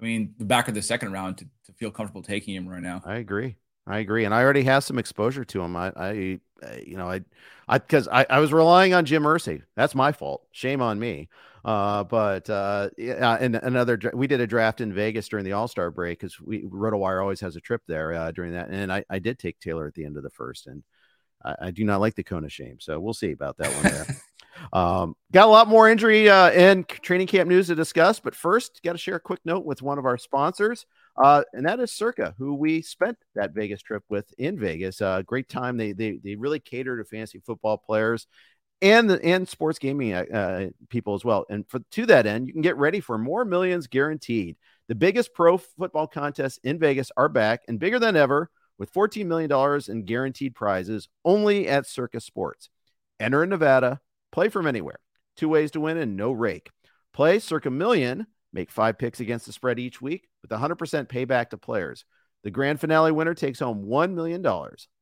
[0.00, 2.80] I mean, the back of the second round to, to feel comfortable taking him right
[2.80, 3.02] now.
[3.04, 3.56] I agree.
[3.88, 5.74] I agree, and I already have some exposure to him.
[5.74, 7.22] I, I, you know, I,
[7.66, 9.62] I, because I, I was relying on Jim Irsay.
[9.76, 10.46] That's my fault.
[10.52, 11.28] Shame on me.
[11.64, 15.68] Uh, but uh, yeah, and another we did a draft in Vegas during the All
[15.68, 19.04] Star break because we RotoWire always has a trip there uh, during that, and I,
[19.10, 20.82] I did take Taylor at the end of the first, and
[21.44, 23.82] I, I do not like the cone of shame, so we'll see about that one
[23.82, 24.16] there.
[24.72, 28.80] um, got a lot more injury uh, and training camp news to discuss, but first,
[28.82, 30.86] got to share a quick note with one of our sponsors.
[31.16, 35.00] Uh, and that is Circa, who we spent that Vegas trip with in Vegas.
[35.00, 35.76] Uh, great time.
[35.76, 38.26] They, they they really cater to fantasy football players
[38.80, 41.44] and the and sports gaming uh, uh, people as well.
[41.50, 44.56] And for to that end, you can get ready for more millions guaranteed.
[44.88, 49.26] The biggest pro football contests in Vegas are back and bigger than ever with $14
[49.26, 49.50] million
[49.88, 52.70] in guaranteed prizes only at Circa Sports.
[53.20, 55.00] Enter in Nevada, play from anywhere.
[55.36, 56.70] Two ways to win and no rake.
[57.12, 60.76] Play Circa Million, make five picks against the spread each week with 100%
[61.08, 62.04] payback to players.
[62.44, 64.44] The grand finale winner takes home $1 million.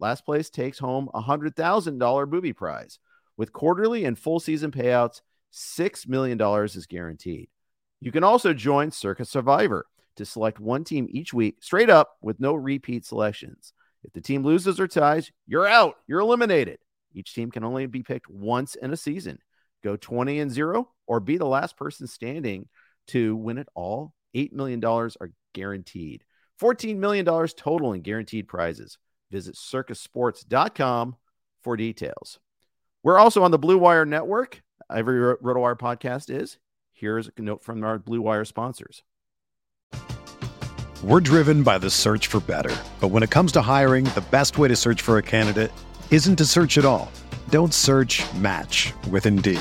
[0.00, 2.98] Last place takes home a $100,000 booby prize.
[3.36, 5.20] With quarterly and full season payouts,
[5.52, 7.48] $6 million is guaranteed.
[8.00, 12.40] You can also join Circa Survivor to select one team each week straight up with
[12.40, 13.72] no repeat selections.
[14.02, 15.96] If the team loses or ties, you're out.
[16.06, 16.78] You're eliminated.
[17.14, 19.38] Each team can only be picked once in a season.
[19.82, 22.68] Go 20 and 0 or be the last person standing
[23.08, 24.12] to win it all.
[24.34, 25.10] $8 million are
[25.54, 26.24] guaranteed.
[26.60, 28.98] $14 million total in guaranteed prizes.
[29.30, 31.16] Visit circasports.com
[31.62, 32.38] for details.
[33.02, 34.62] We're also on the Blue Wire Network.
[34.90, 36.58] Every RotoWire podcast is.
[36.92, 39.02] Here's a note from our Blue Wire sponsors.
[41.02, 42.74] We're driven by the search for better.
[43.00, 45.70] But when it comes to hiring, the best way to search for a candidate
[46.10, 47.10] isn't to search at all.
[47.50, 49.60] Don't search match with Indeed.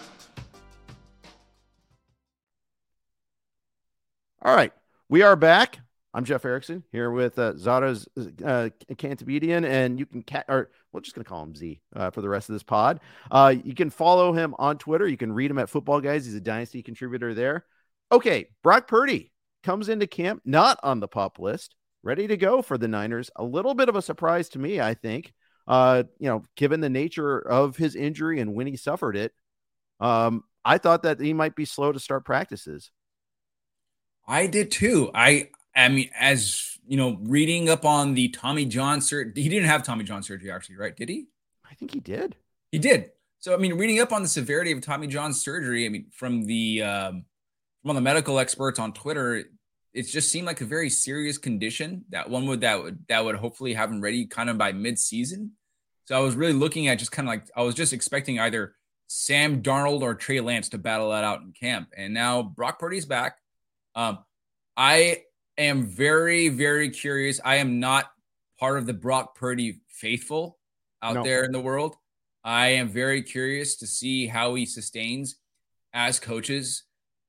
[4.43, 4.73] All right,
[5.07, 5.77] we are back.
[6.15, 8.07] I'm Jeff Erickson here with uh, Zados
[8.43, 12.21] uh, Cantabedian, and you can cat or we're just gonna call him Z uh, for
[12.21, 13.01] the rest of this pod.
[13.29, 15.07] Uh, you can follow him on Twitter.
[15.07, 16.25] You can read him at Football Guys.
[16.25, 17.65] He's a dynasty contributor there.
[18.11, 22.79] Okay, Brock Purdy comes into camp not on the pop list, ready to go for
[22.79, 23.29] the Niners.
[23.35, 25.33] A little bit of a surprise to me, I think.
[25.67, 29.33] Uh, you know, given the nature of his injury and when he suffered it,
[29.99, 32.89] um, I thought that he might be slow to start practices.
[34.27, 35.11] I did too.
[35.13, 39.69] I I mean, as you know, reading up on the Tommy John surgery, he didn't
[39.69, 40.95] have Tommy John surgery, actually, right?
[40.95, 41.27] Did he?
[41.69, 42.35] I think he did.
[42.71, 43.11] He did.
[43.39, 46.45] So, I mean, reading up on the severity of Tommy John's surgery, I mean, from
[46.45, 47.25] the um,
[47.83, 49.43] from the medical experts on Twitter,
[49.93, 53.35] it just seemed like a very serious condition that one would that would that would
[53.35, 55.53] hopefully have him ready kind of by mid-season.
[56.05, 58.75] So I was really looking at just kind of like I was just expecting either
[59.07, 63.05] Sam Darnold or Trey Lance to battle that out in camp, and now Brock Purdy's
[63.05, 63.37] back.
[63.95, 64.19] Um,
[64.77, 65.23] I
[65.57, 67.39] am very, very curious.
[67.43, 68.11] I am not
[68.59, 70.57] part of the Brock Purdy faithful
[71.01, 71.23] out no.
[71.23, 71.95] there in the world.
[72.43, 75.35] I am very curious to see how he sustains
[75.93, 76.83] as coaches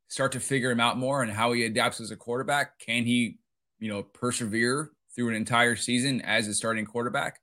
[0.09, 2.79] start to figure him out more and how he adapts as a quarterback.
[2.79, 3.39] Can he,
[3.79, 7.41] you know, persevere through an entire season as a starting quarterback?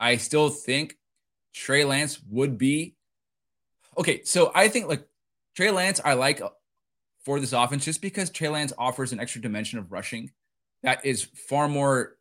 [0.00, 0.96] I still think
[1.54, 2.96] Trey Lance would be
[3.96, 4.22] okay.
[4.24, 5.06] So I think like
[5.54, 6.42] Trey Lance, I like
[7.26, 10.30] for this offense just because Trey Lance offers an extra dimension of rushing
[10.84, 12.16] that is far more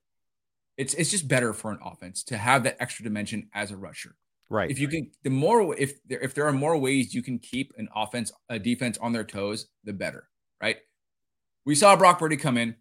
[0.77, 4.15] it's it's just better for an offense to have that extra dimension as a rusher.
[4.49, 4.69] Right.
[4.69, 7.71] If you can the more if there if there are more ways you can keep
[7.77, 10.27] an offense a defense on their toes, the better,
[10.59, 10.77] right?
[11.65, 12.75] We saw Brock Purdy come in.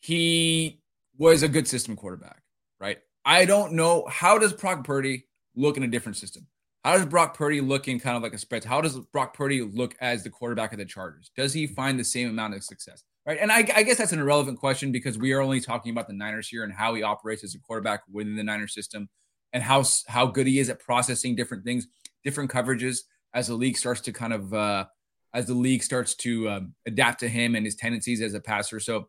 [0.00, 0.82] He
[1.16, 2.42] was a good system quarterback,
[2.78, 2.98] right?
[3.24, 6.46] I don't know how does Brock Purdy look in a different system?
[6.84, 8.64] How does Brock Purdy look in kind of like a spread?
[8.64, 11.30] How does Brock Purdy look as the quarterback of the Chargers?
[11.36, 13.02] Does he find the same amount of success?
[13.26, 13.38] Right.
[13.38, 16.14] And I, I, guess that's an irrelevant question because we are only talking about the
[16.14, 19.10] Niners here and how he operates as a quarterback within the Niners system
[19.52, 21.86] and how how good he is at processing different things,
[22.24, 23.00] different coverages
[23.34, 24.86] as the league starts to kind of uh,
[25.34, 28.80] as the league starts to um, adapt to him and his tendencies as a passer.
[28.80, 29.08] So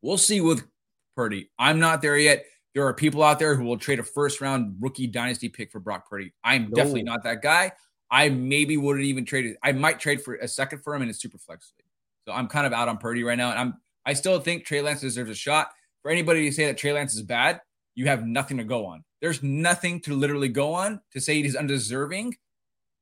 [0.00, 0.64] we'll see with
[1.16, 1.50] Purdy.
[1.58, 2.44] I'm not there yet.
[2.74, 5.80] There are people out there who will trade a first round rookie dynasty pick for
[5.80, 6.32] Brock Purdy.
[6.44, 6.70] I'm no.
[6.70, 7.72] definitely not that guy.
[8.10, 9.56] I maybe wouldn't even trade it.
[9.62, 11.86] I might trade for a second for him in a super flex league.
[12.26, 13.50] So I'm kind of out on Purdy right now.
[13.50, 13.74] And I'm
[14.06, 15.70] I still think Trey Lance deserves a shot.
[16.02, 17.60] For anybody to say that Trey Lance is bad,
[17.94, 19.04] you have nothing to go on.
[19.20, 22.36] There's nothing to literally go on to say he's undeserving.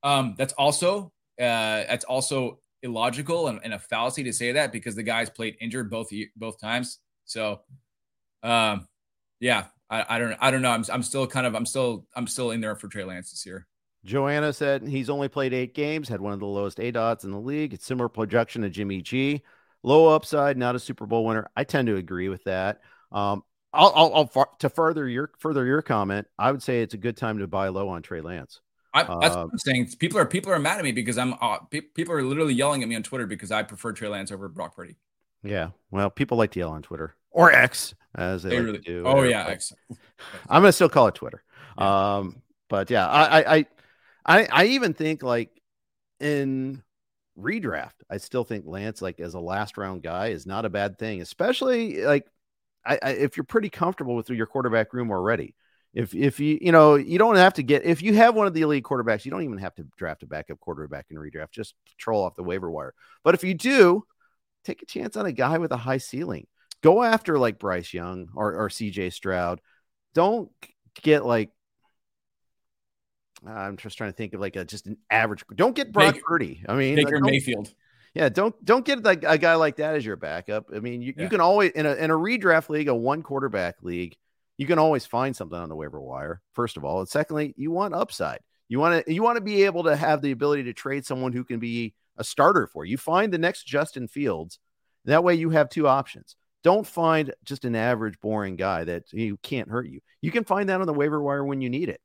[0.03, 4.95] Um, that's also uh, that's also illogical and, and, a fallacy to say that because
[4.95, 6.99] the guy's played injured both both times.
[7.25, 7.61] So
[8.43, 8.89] um,
[9.41, 10.71] yeah, I, I don't I don't know.
[10.71, 13.47] I'm I'm still kind of I'm still I'm still in there for Trey Lance this
[13.47, 13.67] year.
[14.05, 17.41] Joanna said he's only played eight games, had one of the lowest aDOTs in the
[17.41, 17.75] league.
[17.75, 19.43] It's similar projection to Jimmy G.
[19.83, 21.49] Low upside, not a Super Bowl winner.
[21.57, 22.81] I tend to agree with that.
[23.13, 26.27] Um, I'll, I'll, I'll, to further your further your comment.
[26.39, 28.61] I would say it's a good time to buy low on Trey Lance.
[28.95, 29.91] I, that's uh, what I'm saying.
[29.99, 32.83] People are people are mad at me because I'm uh, pe- people are literally yelling
[32.83, 34.97] at me on Twitter because I prefer Trey Lance over Brock Purdy.
[35.43, 38.79] Yeah, well, people like to yell on Twitter or X as they, they like really,
[38.79, 39.05] do.
[39.07, 39.73] Oh yeah, X.
[40.49, 41.43] I'm gonna still call it Twitter.
[41.79, 42.17] Yeah.
[42.17, 43.67] Um, but yeah, I, I
[44.27, 45.51] I I even think like
[46.21, 46.83] in
[47.39, 50.99] redraft, I still think Lance like as a last round guy is not a bad
[50.99, 52.27] thing, especially like
[52.85, 55.55] I, I if you're pretty comfortable with your quarterback room already.
[55.95, 58.55] If if you you know you don't have to get if you have one of
[58.55, 61.51] the elite quarterbacks, you don't even have to draft a backup quarterback in redraft.
[61.51, 62.95] Just troll off the waiver wire.
[63.25, 64.05] But if you do,
[64.65, 66.47] take a chance on a guy with a high ceiling.
[66.83, 69.61] Go after like Bryce Young or, or CJ Stroud.
[70.15, 70.51] Don't
[71.03, 71.51] get like
[73.47, 75.45] I'm just trying to think of like a just an average.
[75.55, 76.65] Don't get Brock Baker, Purdy.
[76.69, 77.73] I mean, Baker Mayfield.
[78.15, 80.71] Yeah, don't don't get like a guy like that as your backup.
[80.75, 81.25] I mean, you, yeah.
[81.25, 84.17] you can always in a in a redraft league, a one quarterback league,
[84.57, 86.43] you can always find something on the waiver wire.
[86.53, 88.41] First of all, and secondly, you want upside.
[88.69, 91.33] You want to you want to be able to have the ability to trade someone
[91.33, 92.99] who can be a starter for you.
[92.99, 94.59] Find the next Justin Fields.
[95.05, 96.37] That way, you have two options.
[96.65, 100.01] Don't find just an average, boring guy that you can't hurt you.
[100.21, 102.01] You can find that on the waiver wire when you need it.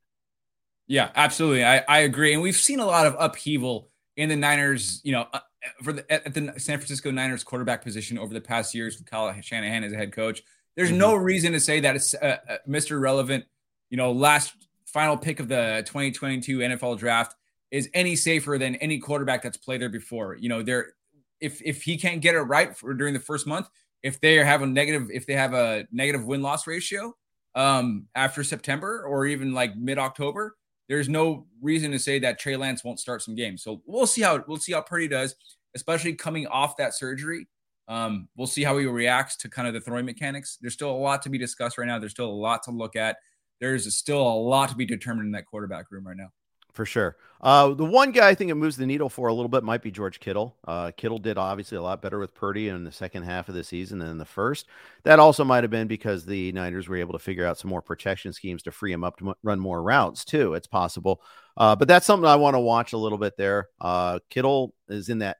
[0.86, 1.64] Yeah, absolutely.
[1.64, 2.34] I, I agree.
[2.34, 5.40] And we've seen a lot of upheaval in the Niners, you know, uh,
[5.82, 9.34] for the at the San Francisco Niners quarterback position over the past years with Kyle
[9.40, 10.42] Shanahan as a head coach.
[10.76, 10.98] There's mm-hmm.
[10.98, 13.00] no reason to say that it's uh, uh, Mr.
[13.00, 13.44] Relevant,
[13.90, 14.54] you know, last
[14.86, 17.34] final pick of the 2022 NFL draft
[17.70, 20.36] is any safer than any quarterback that's played there before.
[20.36, 20.92] You know, there
[21.40, 23.68] if if he can't get it right for during the first month,
[24.04, 27.16] if they have a negative if they have a negative win loss ratio
[27.56, 30.56] um after September or even like mid October,
[30.88, 33.62] there's no reason to say that Trey Lance won't start some games.
[33.62, 35.34] So we'll see how we'll see how Purdy does,
[35.74, 37.48] especially coming off that surgery.
[37.88, 40.58] Um, we'll see how he reacts to kind of the throwing mechanics.
[40.60, 41.98] There's still a lot to be discussed right now.
[41.98, 43.16] There's still a lot to look at.
[43.60, 46.30] There's still a lot to be determined in that quarterback room right now.
[46.74, 47.16] For sure.
[47.40, 49.82] Uh, the one guy I think it moves the needle for a little bit might
[49.82, 50.56] be George Kittle.
[50.66, 53.62] Uh, Kittle did obviously a lot better with Purdy in the second half of the
[53.62, 54.66] season than in the first.
[55.04, 57.82] That also might have been because the Niners were able to figure out some more
[57.82, 60.54] protection schemes to free him up to m- run more routes too.
[60.54, 61.22] It's possible,
[61.56, 63.68] uh, but that's something I want to watch a little bit there.
[63.80, 65.36] Uh, Kittle is in that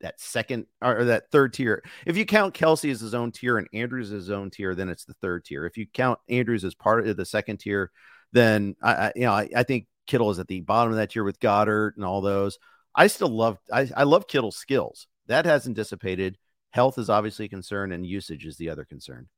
[0.00, 1.84] that second or that third tier.
[2.06, 4.88] If you count Kelce as his own tier and Andrews as his own tier, then
[4.88, 5.66] it's the third tier.
[5.66, 7.90] If you count Andrews as part of the second tier,
[8.32, 11.10] then I, I you know I, I think Kittle is at the bottom of that
[11.10, 12.58] tier with Goedert and all those.
[12.94, 15.06] I still love I, I love Kittle's skills.
[15.28, 16.36] That hasn't dissipated.
[16.70, 19.28] Health is obviously a concern, and usage is the other concern.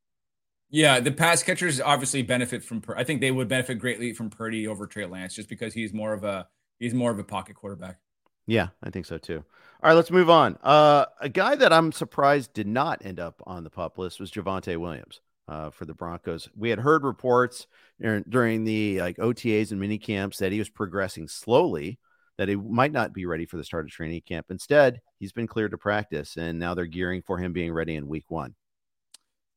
[0.71, 2.83] Yeah, the pass catchers obviously benefit from.
[2.97, 6.15] I think they would benefit greatly from Purdy over Trey Lance, just because he's more
[6.15, 7.99] of a he's more of a pocket quarterback.
[8.47, 9.45] Yeah, I think so too.
[9.83, 10.59] All right, let's move on.
[10.63, 14.31] Uh, a guy that I'm surprised did not end up on the pup list was
[14.31, 16.49] Javonte Williams uh, for the Broncos.
[16.57, 17.67] We had heard reports
[18.01, 21.99] during the like OTAs and mini camps that he was progressing slowly,
[22.39, 24.47] that he might not be ready for the start of training camp.
[24.49, 28.07] Instead, he's been cleared to practice, and now they're gearing for him being ready in
[28.07, 28.55] week one.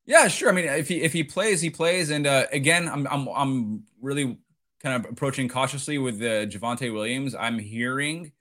[0.06, 0.50] Yeah, sure.
[0.50, 2.10] I mean, if he if he plays, he plays.
[2.10, 4.40] And uh, again, I'm I'm I'm really
[4.82, 7.36] kind of approaching cautiously with the Javonte Williams.
[7.36, 8.32] I'm hearing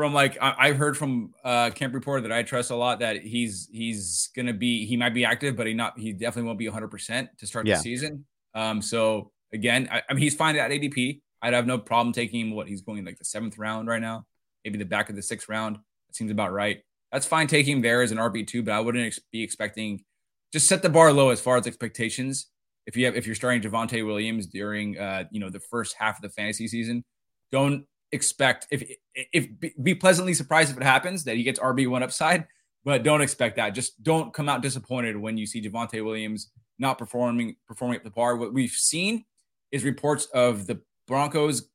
[0.00, 3.20] from like I, have heard from uh, camp reporter that I trust a lot that
[3.20, 6.66] he's he's gonna be he might be active, but he not he definitely won't be
[6.68, 7.74] 100 percent to start yeah.
[7.76, 8.24] the season.
[8.54, 11.20] Um, so again, I, I, mean he's fine at ADP.
[11.42, 12.54] I'd have no problem taking him.
[12.56, 14.24] What he's going like the seventh round right now,
[14.64, 15.76] maybe the back of the sixth round.
[15.76, 16.78] That seems about right.
[17.12, 20.02] That's fine taking him there as an RB two, but I wouldn't ex- be expecting.
[20.50, 22.46] Just set the bar low as far as expectations.
[22.86, 26.16] If you have if you're starting Javonte Williams during uh you know the first half
[26.16, 27.04] of the fantasy season,
[27.52, 28.82] don't expect if
[29.14, 29.48] if
[29.82, 32.46] be pleasantly surprised if it happens that he gets RB one upside,
[32.84, 33.70] but don't expect that.
[33.70, 38.10] Just don't come out disappointed when you see Javonte Williams not performing performing up the
[38.10, 38.36] par.
[38.36, 39.24] What we've seen
[39.70, 41.68] is reports of the Broncos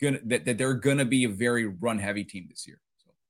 [0.00, 2.80] gonna that, that they're gonna be a very run heavy team this year.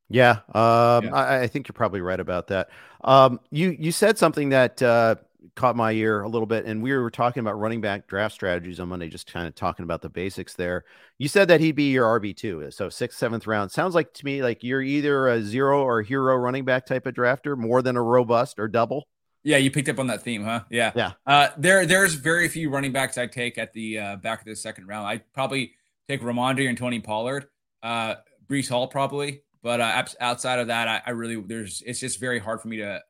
[0.09, 1.15] Yeah, um, yeah.
[1.15, 2.69] I, I, think you're probably right about that.
[3.03, 5.15] Um, you you said something that uh,
[5.55, 6.65] caught my ear a little bit.
[6.65, 9.85] And we were talking about running back draft strategies on Monday, just kind of talking
[9.85, 10.85] about the basics there.
[11.19, 12.73] You said that he'd be your RB2.
[12.73, 13.71] So sixth, seventh round.
[13.71, 17.15] Sounds like to me like you're either a zero or hero running back type of
[17.15, 19.07] drafter more than a robust or double.
[19.45, 20.61] Yeah, you picked up on that theme, huh?
[20.71, 20.93] Yeah.
[20.95, 21.13] Yeah.
[21.27, 24.55] Uh, there, there's very few running backs I take at the uh, back of the
[24.55, 25.07] second round.
[25.07, 25.73] I probably
[26.09, 27.47] take Rhamondre and Tony Pollard,
[27.83, 28.17] uh,
[28.49, 32.39] Breece Hall probably, but uh, outside of that, I, I really there's it's just very
[32.39, 33.01] hard for me to,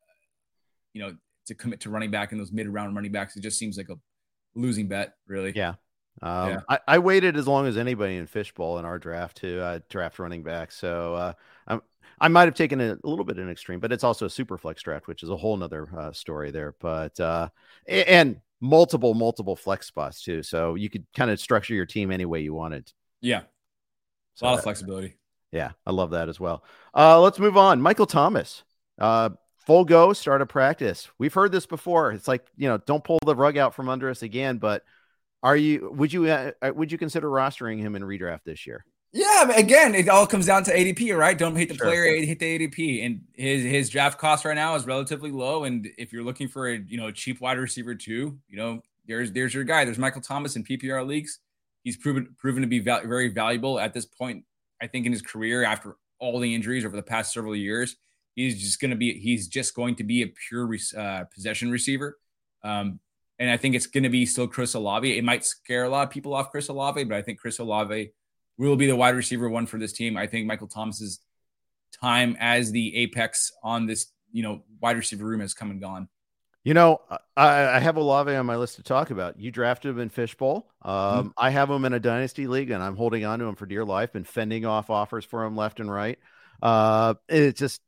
[0.94, 1.14] you know,
[1.46, 3.36] to commit to running back and those mid round running backs.
[3.36, 3.96] It just seems like a
[4.54, 5.52] losing bet, really.
[5.54, 5.74] Yeah.
[6.20, 6.60] Um, yeah.
[6.68, 9.78] I, I, waited as long as anybody in Fish Bowl in our draft to uh,
[9.88, 10.70] draft running back.
[10.70, 11.32] So uh,
[11.66, 11.80] i
[12.20, 14.56] I might have taken it a little bit in extreme, but it's also a super
[14.56, 16.74] flex draft, which is a whole nother uh, story there.
[16.78, 17.48] But uh,
[17.88, 20.42] and multiple, multiple flex spots too.
[20.42, 22.92] So you could kind of structure your team any way you wanted.
[23.20, 23.42] Yeah.
[24.34, 25.16] So a lot of flexibility.
[25.50, 26.64] Yeah, I love that as well.
[26.94, 27.82] Uh, let's move on.
[27.82, 28.62] Michael Thomas.
[28.98, 29.30] Uh,
[29.66, 31.08] full go, start a practice.
[31.18, 32.12] We've heard this before.
[32.12, 34.58] It's like you know, don't pull the rug out from under us again.
[34.58, 34.84] But
[35.42, 35.90] are you?
[35.94, 36.26] Would you?
[36.26, 38.84] Uh, uh would you consider rostering him in redraft this year?
[39.14, 41.36] Yeah, again, it all comes down to ADP, right?
[41.36, 41.86] Don't hit the sure.
[41.86, 45.64] player, hit the ADP, and his his draft cost right now is relatively low.
[45.64, 48.82] And if you're looking for a you know a cheap wide receiver too, you know
[49.06, 49.84] there's there's your guy.
[49.84, 51.40] There's Michael Thomas in PPR leagues.
[51.84, 54.44] He's proven proven to be val- very valuable at this point.
[54.80, 57.96] I think in his career after all the injuries over the past several years
[58.34, 62.18] He's just going to be he's just going to be a pure uh, possession receiver.
[62.64, 63.00] Um,
[63.38, 65.18] and I think it's going to be still Chris Olave.
[65.18, 68.10] It might scare a lot of people off Chris Olave, but I think Chris Olave
[68.56, 70.16] will be the wide receiver one for this team.
[70.16, 71.20] I think Michael Thomas's
[72.00, 76.08] time as the apex on this, you know, wide receiver room has come and gone.
[76.64, 77.00] You know,
[77.36, 79.40] I, I have Olave on my list to talk about.
[79.40, 80.70] You drafted him in Fish Bowl.
[80.82, 81.28] Um, mm-hmm.
[81.36, 83.84] I have him in a dynasty league, and I'm holding on to him for dear
[83.84, 86.20] life and fending off offers for him left and right.
[86.62, 87.80] Uh, it's just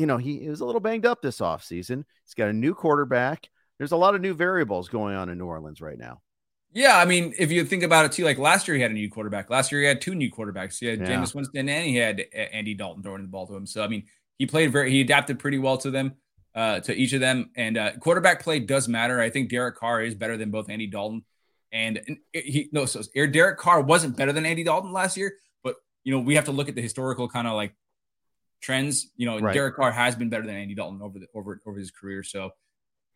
[0.00, 2.04] you know, he, he was a little banged up this offseason.
[2.24, 3.48] He's got a new quarterback.
[3.78, 6.20] There's a lot of new variables going on in New Orleans right now.
[6.72, 8.94] Yeah, I mean, if you think about it too, like last year he had a
[8.94, 9.50] new quarterback.
[9.50, 10.78] Last year he had two new quarterbacks.
[10.78, 11.06] He had yeah.
[11.06, 13.66] Jameis Winston and he had Andy Dalton throwing the ball to him.
[13.66, 14.04] So I mean,
[14.38, 16.14] he played very, he adapted pretty well to them,
[16.54, 17.50] uh, to each of them.
[17.56, 19.20] And uh, quarterback play does matter.
[19.20, 21.24] I think Derek Carr is better than both Andy Dalton
[21.72, 22.84] and, and he no.
[22.84, 26.46] So Derek Carr wasn't better than Andy Dalton last year, but you know we have
[26.46, 27.74] to look at the historical kind of like
[28.60, 29.10] trends.
[29.16, 29.54] You know, right.
[29.54, 32.22] Derek Carr has been better than Andy Dalton over the over over his career.
[32.22, 32.50] So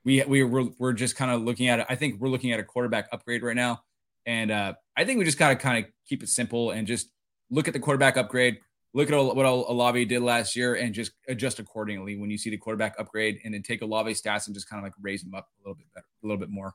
[0.05, 1.87] we we we're, we're just kind of looking at it.
[1.89, 3.83] I think we're looking at a quarterback upgrade right now.
[4.27, 7.09] And uh, I think we just gotta kind of keep it simple and just
[7.51, 8.59] look at the quarterback upgrade.
[8.97, 12.57] Look at what Olave did last year and just adjust accordingly when you see the
[12.57, 15.49] quarterback upgrade, and then take Olave stats and just kind of like raise them up
[15.59, 16.73] a little bit better, a little bit more.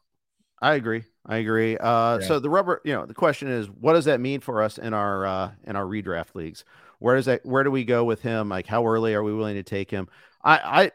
[0.62, 1.04] I agree.
[1.26, 1.78] I agree.
[1.78, 2.28] Uh, yeah.
[2.28, 4.94] So the rubber, you know, the question is, what does that mean for us in
[4.94, 6.66] our uh, in our redraft leagues?
[7.00, 7.46] Where does that?
[7.46, 8.50] Where do we go with him?
[8.50, 10.08] Like, how early are we willing to take him?
[10.44, 10.92] I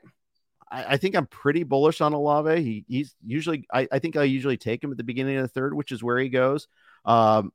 [0.70, 2.62] I, I think I'm pretty bullish on Olave.
[2.62, 5.48] He he's usually I, I think I usually take him at the beginning of the
[5.48, 6.68] third, which is where he goes.
[7.04, 7.52] Um,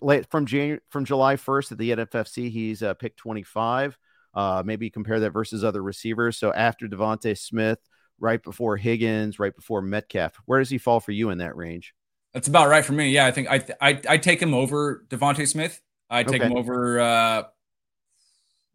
[0.00, 3.98] late from January from July 1st at the NFFC, he's uh, picked 25.
[4.32, 6.36] Uh, maybe compare that versus other receivers.
[6.36, 7.80] So after DeVonta Smith,
[8.20, 10.34] right before Higgins, right before Metcalf.
[10.44, 11.94] Where does he fall for you in that range?
[12.34, 13.10] That's about right for me.
[13.10, 15.80] Yeah, I think I I I take him over DeVonta Smith.
[16.08, 16.50] I take okay.
[16.50, 17.00] him over.
[17.00, 17.42] Uh,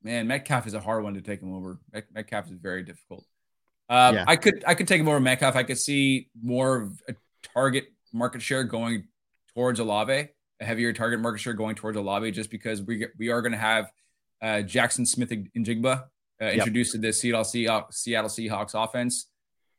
[0.06, 1.80] man, Metcalf is a hard one to take him over.
[2.14, 3.26] Metcalf is very difficult.
[3.90, 4.26] Um, yeah.
[4.28, 5.56] I could I could take him over Metcalf.
[5.56, 7.16] I could see more of a
[7.54, 9.08] target market share going
[9.54, 10.30] towards Olave,
[10.60, 13.58] a heavier target market share going towards Olave, just because we we are going to
[13.58, 13.92] have
[14.42, 16.04] uh, Jaxon Smith-Njigba
[16.42, 17.02] uh, introduced yep.
[17.02, 19.28] to the Seattle Seahawks, Seattle Seahawks offense.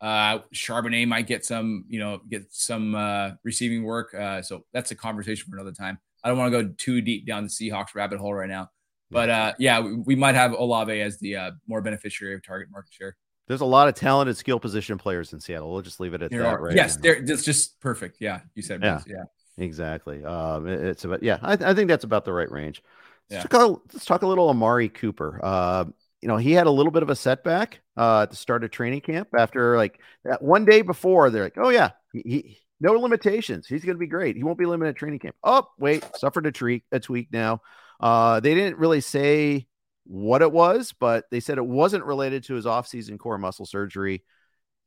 [0.01, 4.13] Uh, Charbonnet might get some, you know, get some uh, receiving work.
[4.15, 5.99] Uh, so that's a conversation for another time.
[6.23, 8.69] I don't want to go too deep down the Seahawks rabbit hole right now,
[9.11, 12.69] but uh, yeah, we, we might have Olave as the uh, more beneficiary of target
[12.71, 13.17] market share.
[13.49, 15.73] There's a lot of talented skill position players in Seattle.
[15.73, 16.61] We'll just leave it at there that.
[16.61, 17.15] Right yes, there.
[17.15, 18.17] It's just perfect.
[18.21, 18.83] Yeah, you said.
[18.83, 19.25] Yeah, yeah,
[19.57, 20.25] exactly.
[20.25, 21.39] Um, it, it's about yeah.
[21.43, 22.83] I, I, think that's about the right range.
[23.31, 25.41] Let's, talk, let's talk a little Amari Cooper.
[25.43, 25.85] Uh,
[26.21, 28.71] you know, he had a little bit of a setback uh, at the start of
[28.73, 31.31] training camp after like that one day before.
[31.31, 33.67] They're like, oh, yeah, he, he no limitations.
[33.67, 34.37] He's going to be great.
[34.37, 35.37] He won't be limited at training camp.
[35.43, 37.63] Oh, wait, suffered a tweak, a tweak now.
[38.01, 39.67] Uh, they didn't really say
[40.05, 44.25] what it was, but they said it wasn't related to his offseason core muscle surgery.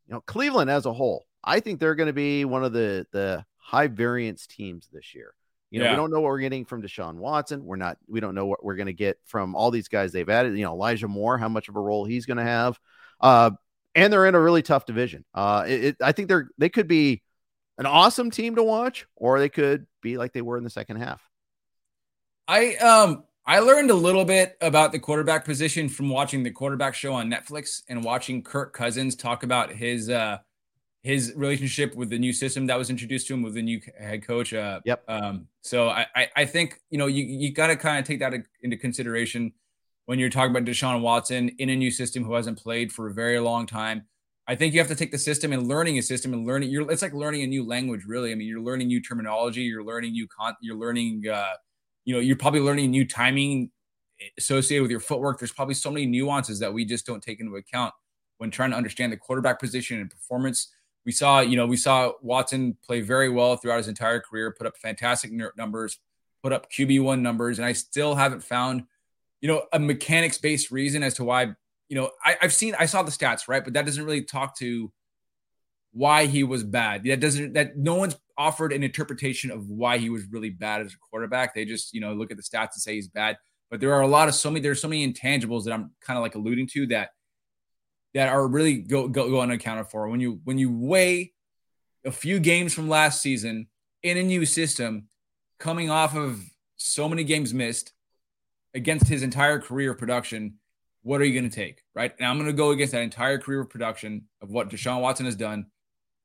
[0.07, 3.05] You know, Cleveland as a whole, I think they're going to be one of the
[3.11, 5.33] the high variance teams this year.
[5.71, 5.91] You know, yeah.
[5.91, 7.63] we don't know what we're getting from Deshaun Watson.
[7.63, 10.27] We're not, we don't know what we're going to get from all these guys they've
[10.27, 10.57] added.
[10.57, 12.79] You know, Elijah Moore, how much of a role he's going to have.
[13.21, 13.51] Uh,
[13.93, 15.25] and they're in a really tough division.
[15.31, 17.21] Uh, it, it, I think they're, they could be
[17.77, 20.97] an awesome team to watch, or they could be like they were in the second
[20.97, 21.21] half.
[22.49, 26.95] I, um, I learned a little bit about the quarterback position from watching the quarterback
[26.95, 30.39] show on Netflix and watching Kirk Cousins talk about his, uh,
[31.03, 34.25] his relationship with the new system that was introduced to him with the new head
[34.25, 34.51] coach.
[34.51, 35.03] Uh, yep.
[35.07, 38.33] Um, so I, I think you know you you got to kind of take that
[38.61, 39.53] into consideration
[40.07, 43.13] when you're talking about Deshaun Watson in a new system who hasn't played for a
[43.13, 44.07] very long time.
[44.47, 46.71] I think you have to take the system and learning a system and learning.
[46.71, 48.31] You're it's like learning a new language, really.
[48.31, 49.61] I mean, you're learning new terminology.
[49.61, 50.55] You're learning new con.
[50.61, 51.27] You're learning.
[51.31, 51.53] Uh,
[52.05, 53.71] you know, you're probably learning new timing
[54.37, 55.39] associated with your footwork.
[55.39, 57.93] There's probably so many nuances that we just don't take into account
[58.37, 60.69] when trying to understand the quarterback position and performance
[61.05, 64.67] we saw, you know, we saw Watson play very well throughout his entire career, put
[64.67, 65.97] up fantastic numbers,
[66.43, 68.83] put up QB1 numbers, and I still haven't found,
[69.41, 71.55] you know, a mechanics based reason as to why,
[71.87, 73.63] you know, I, I've seen, I saw the stats, right?
[73.63, 74.91] But that doesn't really talk to
[75.93, 77.03] why he was bad.
[77.05, 80.93] That doesn't, that no one's offered an interpretation of why he was really bad as
[80.93, 81.53] a quarterback.
[81.53, 83.37] They just, you know, look at the stats and say he's bad.
[83.69, 86.17] But there are a lot of so many, there's so many intangibles that I'm kind
[86.17, 87.09] of like alluding to that
[88.15, 90.07] that are really go, go, go unaccounted for.
[90.07, 91.33] When you when you weigh
[92.05, 93.67] a few games from last season
[94.01, 95.09] in a new system,
[95.59, 96.41] coming off of
[96.77, 97.91] so many games missed
[98.73, 100.55] against his entire career production,
[101.03, 101.83] what are you going to take?
[101.93, 102.13] Right.
[102.17, 105.25] And I'm going to go against that entire career of production of what Deshaun Watson
[105.25, 105.67] has done.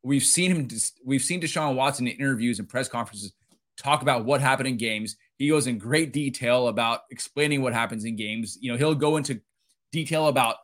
[0.04, 0.68] We've seen him,
[1.04, 3.32] we've seen Deshaun Watson in interviews and press conferences
[3.76, 5.16] talk about what happened in games.
[5.38, 8.58] He goes in great detail about explaining what happens in games.
[8.60, 9.40] You know, he'll go into
[9.92, 10.56] detail about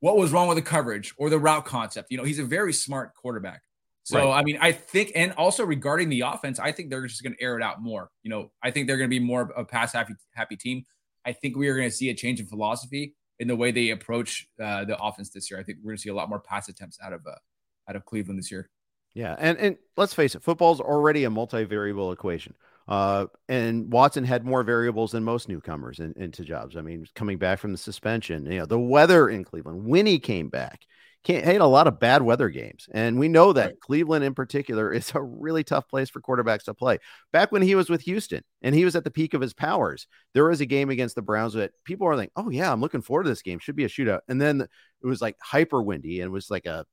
[0.00, 2.10] what was wrong with the coverage or the route concept.
[2.10, 3.62] You know, he's a very smart quarterback.
[4.04, 4.40] So, right.
[4.40, 7.42] I mean, I think, and also regarding the offense, I think they're just going to
[7.42, 8.10] air it out more.
[8.22, 10.84] You know, I think they're going to be more of a pass happy, happy team.
[11.24, 13.90] I think we are going to see a change in philosophy in the way they
[13.90, 15.58] approach uh, the offense this year.
[15.58, 17.36] I think we're going to see a lot more pass attempts out of uh,
[17.88, 18.68] out of Cleveland this year.
[19.14, 22.54] Yeah, and and let's face it, football's already a multivariable equation.
[22.86, 26.76] Uh, and Watson had more variables than most newcomers in, into jobs.
[26.76, 30.18] I mean, coming back from the suspension, you know, the weather in Cleveland when he
[30.18, 30.84] came back,
[31.22, 33.80] can't had a lot of bad weather games, and we know that right.
[33.80, 36.98] Cleveland in particular is a really tough place for quarterbacks to play.
[37.32, 40.06] Back when he was with Houston and he was at the peak of his powers,
[40.34, 43.00] there was a game against the Browns that people are like, "Oh yeah, I'm looking
[43.00, 43.60] forward to this game.
[43.60, 46.66] Should be a shootout." And then it was like hyper windy and it was like
[46.66, 46.84] a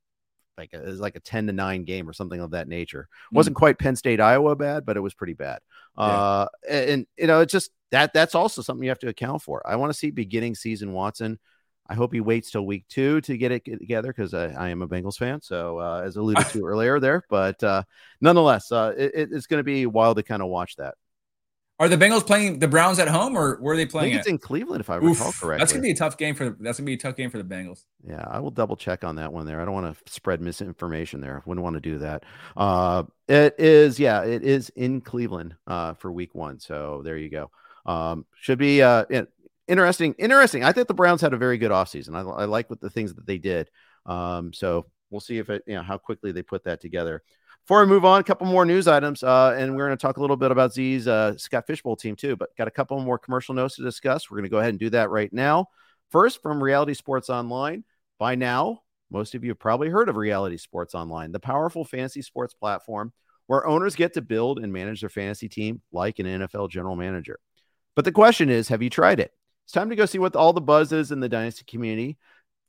[0.58, 3.08] like a, it was like a 10 to 9 game or something of that nature.
[3.32, 3.36] Mm.
[3.36, 5.60] Wasn't quite Penn State Iowa bad, but it was pretty bad.
[5.98, 6.04] Yeah.
[6.04, 9.62] Uh and you know, it's just that that's also something you have to account for.
[9.66, 11.38] I want to see beginning season Watson
[11.88, 14.82] I hope he waits till week two to get it together because I, I, am
[14.82, 15.42] a Bengals fan.
[15.42, 17.82] So, uh, as alluded to earlier there, but uh,
[18.20, 20.94] nonetheless, uh, it, it's going to be wild to kind of watch that.
[21.82, 24.10] Are the Bengals playing the Browns at home, or were they playing?
[24.10, 25.58] I think it's in Cleveland, if I Oof, recall correctly.
[25.58, 26.50] That's gonna be a tough game for.
[26.60, 27.86] That's gonna be a tough game for the Bengals.
[28.06, 29.60] Yeah, I will double check on that one there.
[29.60, 31.42] I don't want to spread misinformation there.
[31.44, 32.22] Wouldn't want to do that.
[32.56, 36.60] Uh, it is, yeah, it is in Cleveland uh, for Week One.
[36.60, 37.50] So there you go.
[37.84, 39.04] Um, should be uh,
[39.66, 40.14] interesting.
[40.18, 40.62] Interesting.
[40.62, 42.14] I think the Browns had a very good offseason.
[42.14, 43.68] I, I like what the things that they did.
[44.06, 47.24] Um, so we'll see if it, you know, how quickly they put that together.
[47.64, 50.16] Before we move on, a couple more news items, uh, and we're going to talk
[50.16, 52.34] a little bit about Z's uh, Scott Fish Bowl team too.
[52.34, 54.30] But got a couple more commercial notes to discuss.
[54.30, 55.68] We're going to go ahead and do that right now.
[56.10, 57.84] First, from Reality Sports Online.
[58.18, 62.22] By now, most of you have probably heard of Reality Sports Online, the powerful fantasy
[62.22, 63.12] sports platform
[63.46, 67.38] where owners get to build and manage their fantasy team like an NFL general manager.
[67.94, 69.32] But the question is, have you tried it?
[69.64, 72.18] It's time to go see what all the buzz is in the dynasty community.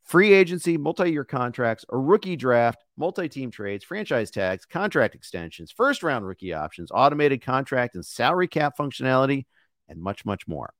[0.03, 5.71] Free agency, multi year contracts, a rookie draft, multi team trades, franchise tags, contract extensions,
[5.71, 9.45] first round rookie options, automated contract and salary cap functionality,
[9.87, 10.73] and much, much more.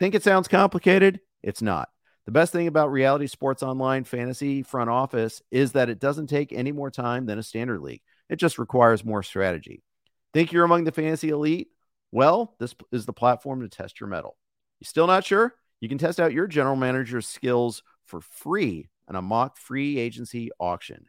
[0.00, 1.20] Think it sounds complicated?
[1.42, 1.88] It's not.
[2.26, 6.52] The best thing about Reality Sports Online Fantasy Front Office is that it doesn't take
[6.52, 8.02] any more time than a standard league.
[8.28, 9.82] It just requires more strategy.
[10.34, 11.68] Think you're among the fantasy elite?
[12.12, 14.36] Well, this is the platform to test your mettle.
[14.80, 15.54] You still not sure?
[15.80, 20.50] You can test out your general manager's skills for free on a mock free agency
[20.58, 21.06] auction.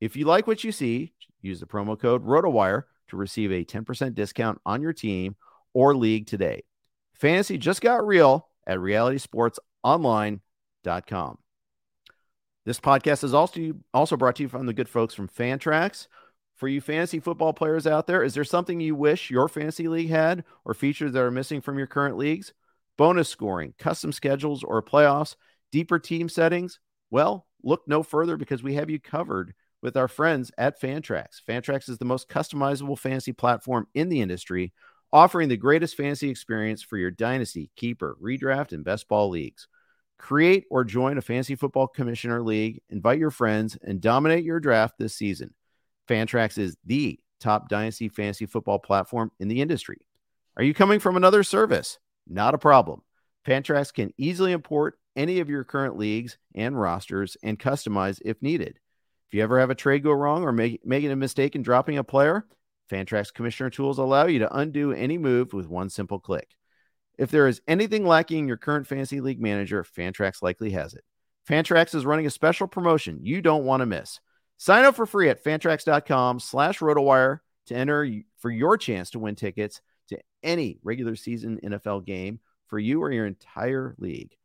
[0.00, 1.12] If you like what you see,
[1.42, 5.36] use the promo code ROTOWIRE to receive a 10% discount on your team
[5.74, 6.64] or league today.
[7.14, 11.38] Fantasy just got real at realitysportsonline.com.
[12.66, 16.06] This podcast is also, also brought to you from the good folks from Fantrax.
[16.56, 20.10] For you fantasy football players out there, is there something you wish your fantasy league
[20.10, 22.52] had or features that are missing from your current leagues?
[23.00, 25.34] bonus scoring, custom schedules, or playoffs,
[25.72, 26.78] deeper team settings?
[27.10, 31.40] Well, look no further because we have you covered with our friends at Fantrax.
[31.48, 34.72] Fantrax is the most customizable fantasy platform in the industry,
[35.12, 39.68] offering the greatest fantasy experience for your dynasty, keeper, redraft, and best ball leagues.
[40.18, 44.98] Create or join a fantasy football commissioner league, invite your friends, and dominate your draft
[44.98, 45.54] this season.
[46.08, 50.06] Fantrax is the top dynasty fantasy football platform in the industry.
[50.56, 51.98] Are you coming from another service?
[52.28, 53.02] Not a problem.
[53.46, 58.78] Fantrax can easily import any of your current leagues and rosters and customize if needed.
[59.28, 61.98] If you ever have a trade go wrong or make, making a mistake in dropping
[61.98, 62.46] a player,
[62.90, 66.56] Fantrax Commissioner tools allow you to undo any move with one simple click.
[67.16, 71.04] If there is anything lacking in your current fantasy league manager, Fantrax likely has it.
[71.48, 74.20] Fantrax is running a special promotion you don't want to miss.
[74.58, 79.34] Sign up for free at fantrax.com slash rotowire to enter for your chance to win
[79.34, 82.40] tickets to any regular season NFL game
[82.70, 84.36] for you or your entire league,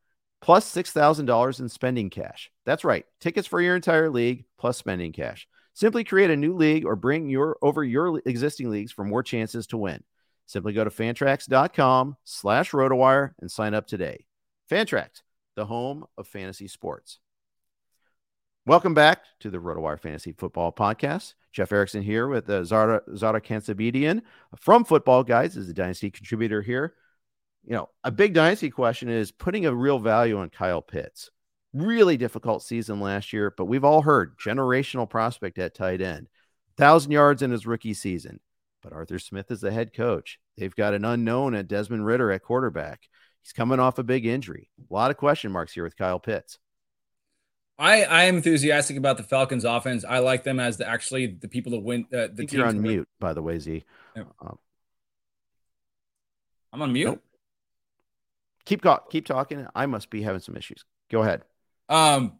[0.41, 2.51] plus $6,000 in spending cash.
[2.65, 5.47] That's right, tickets for your entire league plus spending cash.
[5.73, 9.67] Simply create a new league or bring your over your existing leagues for more chances
[9.67, 10.03] to win.
[10.47, 14.25] Simply go to fantrax.com slash rotowire and sign up today.
[14.69, 15.21] Fantrax,
[15.55, 17.19] the home of fantasy sports.
[18.67, 21.35] Welcome back to the RotoWire Fantasy Football Podcast.
[21.51, 24.23] Jeff Erickson here with uh, Zareh, Zareh Kantzabedian
[24.57, 26.95] from Football Guys is a dynasty contributor here.
[27.65, 31.31] You know, a big dynasty question is putting a real value on Kyle Pitts.
[31.73, 36.27] Really difficult season last year, but we've all heard generational prospect at tight end,
[36.77, 38.39] thousand yards in his rookie season.
[38.81, 40.39] But Arthur Smith is the head coach.
[40.57, 43.09] They've got an unknown at Desmond Ridder at quarterback.
[43.41, 44.69] He's coming off a big injury.
[44.79, 46.59] A lot of question marks here with Kyle Pitts.
[47.77, 50.05] I I am enthusiastic about the Falcons offense.
[50.05, 52.05] I like them as the actually the people that win.
[52.13, 53.83] Uh, the you're on mute, by the way, Z.
[54.15, 54.57] am um,
[56.81, 57.05] on mute.
[57.05, 57.24] Nope.
[58.65, 59.67] Keep keep talking.
[59.75, 60.83] I must be having some issues.
[61.11, 61.43] Go ahead.
[61.89, 62.39] Um,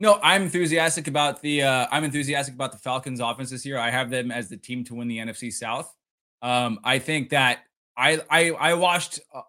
[0.00, 1.62] no, I'm enthusiastic about the.
[1.62, 3.78] Uh, I'm enthusiastic about the Falcons offense this year.
[3.78, 5.92] I have them as the team to win the NFC South.
[6.42, 7.60] Um, I think that
[7.96, 9.42] I I I watched uh,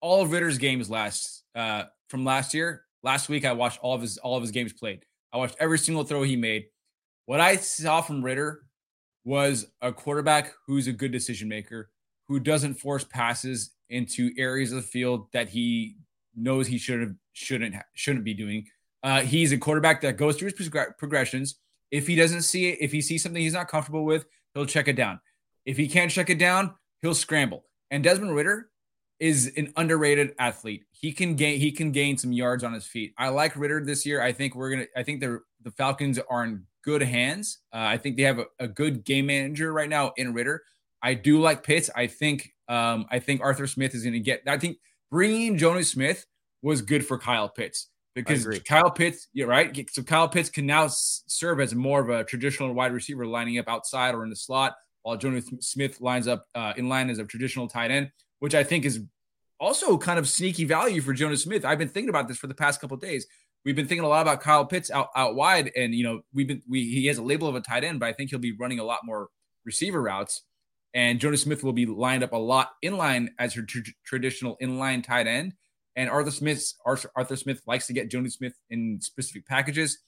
[0.00, 4.00] all of Ridder's games last uh from last year Last week I watched all of
[4.00, 5.04] his all of his games played.
[5.32, 6.66] I watched every single throw he made.
[7.26, 8.62] What I saw from Ridder
[9.24, 11.90] was a quarterback who's a good decision maker,
[12.28, 15.96] who doesn't force passes into areas of the field that he
[16.34, 18.66] knows he should have shouldn't shouldn't be doing.
[19.02, 21.56] Uh, he's a quarterback that goes through his progressions.
[21.90, 24.24] If he doesn't see it, if he sees something he's not comfortable with,
[24.54, 25.20] he'll check it down.
[25.64, 27.64] If he can't check it down, he'll scramble.
[27.90, 28.70] And Desmond Ridder
[29.20, 30.84] is an underrated athlete.
[30.90, 33.14] He can gain he can gain some yards on his feet.
[33.18, 34.22] I like Ridder this year.
[34.22, 34.86] I think we're gonna.
[34.96, 37.58] I think the the Falcons are in good hands.
[37.72, 40.62] Uh, I think they have a, a, good game manager right now in Ridder.
[41.02, 41.90] I do like Pitts.
[41.94, 44.42] I think um, I think Arthur Smith is going to get.
[44.46, 44.78] I think
[45.10, 46.24] bringing Jonnu Smith
[46.62, 47.88] was good for Kyle Pitts.
[48.14, 49.88] because Kyle Pitts, yeah, right.
[49.90, 53.68] So Kyle Pitts can now serve as more of a traditional wide receiver, lining up
[53.68, 57.24] outside or in the slot, while Jonnu Smith lines up uh, in line as a
[57.24, 59.00] traditional tight end, which I think is
[59.58, 61.64] also kind of sneaky value for Jonnu Smith.
[61.64, 63.26] I've been thinking about this for the past couple days.
[63.64, 66.48] We've been thinking a lot about Kyle Pitts out, out wide, and you know we've
[66.48, 68.56] been we he has a label of a tight end, but I think he'll be
[68.58, 69.28] running a lot more
[69.64, 70.42] receiver routes.
[70.94, 74.56] And Jonnu Smith will be lined up a lot in line as your tr- traditional
[74.62, 75.54] inline tight end.
[75.96, 79.98] And Arthur Smith, Arthur, Smith likes to get Jonnu Smith in specific packages.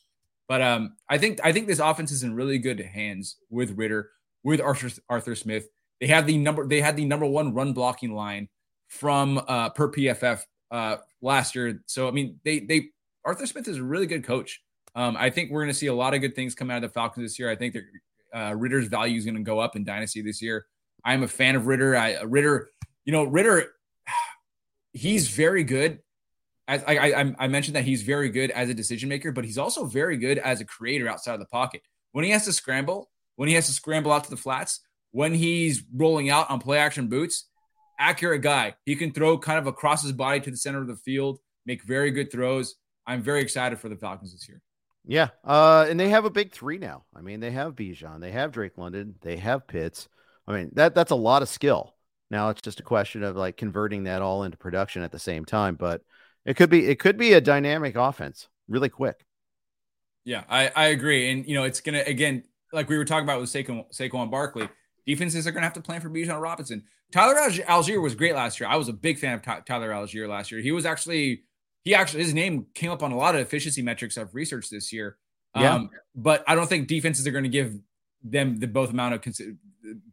[0.49, 4.11] But um, I think I think this offense is in really good hands with Ridder,
[4.43, 5.69] with Arthur Arthur Smith.
[6.01, 8.49] They have the number they had the number one run blocking line
[8.89, 11.83] from uh, per PFF uh, last year.
[11.87, 12.89] So I mean, they they
[13.25, 14.61] Arthur Smith is a really good coach.
[14.95, 16.83] Um, I think we're going to see a lot of good things come out of
[16.83, 17.51] the Falcons this year.
[17.51, 17.77] I think
[18.35, 20.67] uh, Ridder's value is going to go up in Dynasty this year.
[21.05, 21.97] I'm a fan of Ridder.
[21.97, 22.71] I Ridder,
[23.05, 23.73] you know, Ridder,
[24.93, 26.01] he's very good.
[26.67, 29.59] As I, I, I mentioned that he's very good as a decision maker, but he's
[29.59, 31.83] also very good as a creator outside of the pocket.
[32.13, 34.81] When he has to scramble, when he has to scramble out to the flats,
[35.11, 37.49] when he's rolling out on play action boots,
[37.99, 38.75] accurate guy.
[38.85, 41.83] He can throw kind of across his body to the center of the field, make
[41.83, 42.77] very good throws.
[43.07, 44.63] I'm very excited for the Falcons this year.
[45.07, 47.05] Yeah, uh, and they have a big three now.
[47.15, 50.09] I mean, they have Bijan, they have Drake London, they have Pitts.
[50.47, 51.95] I mean, that that's a lot of skill.
[52.31, 55.45] Now it's just a question of like converting that all into production at the same
[55.45, 55.77] time.
[55.77, 56.03] But
[56.45, 59.25] it could be it could be a dynamic offense really quick.
[60.25, 61.31] Yeah, I, I agree.
[61.31, 64.69] And you know, it's gonna again, like we were talking about with Saquon, Saquon Barkley,
[65.07, 66.85] defenses are gonna have to plan for Bijan Robinson.
[67.13, 68.69] Tyler Allgeier was great last year.
[68.69, 70.61] I was a big fan of Tyler Allgeier last year.
[70.61, 71.45] He was actually
[71.85, 74.93] he actually his name came up on a lot of efficiency metrics I've researched this
[74.93, 75.17] year.
[75.55, 75.75] Yeah.
[75.75, 77.79] Um, but I don't think defenses are going to give
[78.25, 79.37] them the both amount of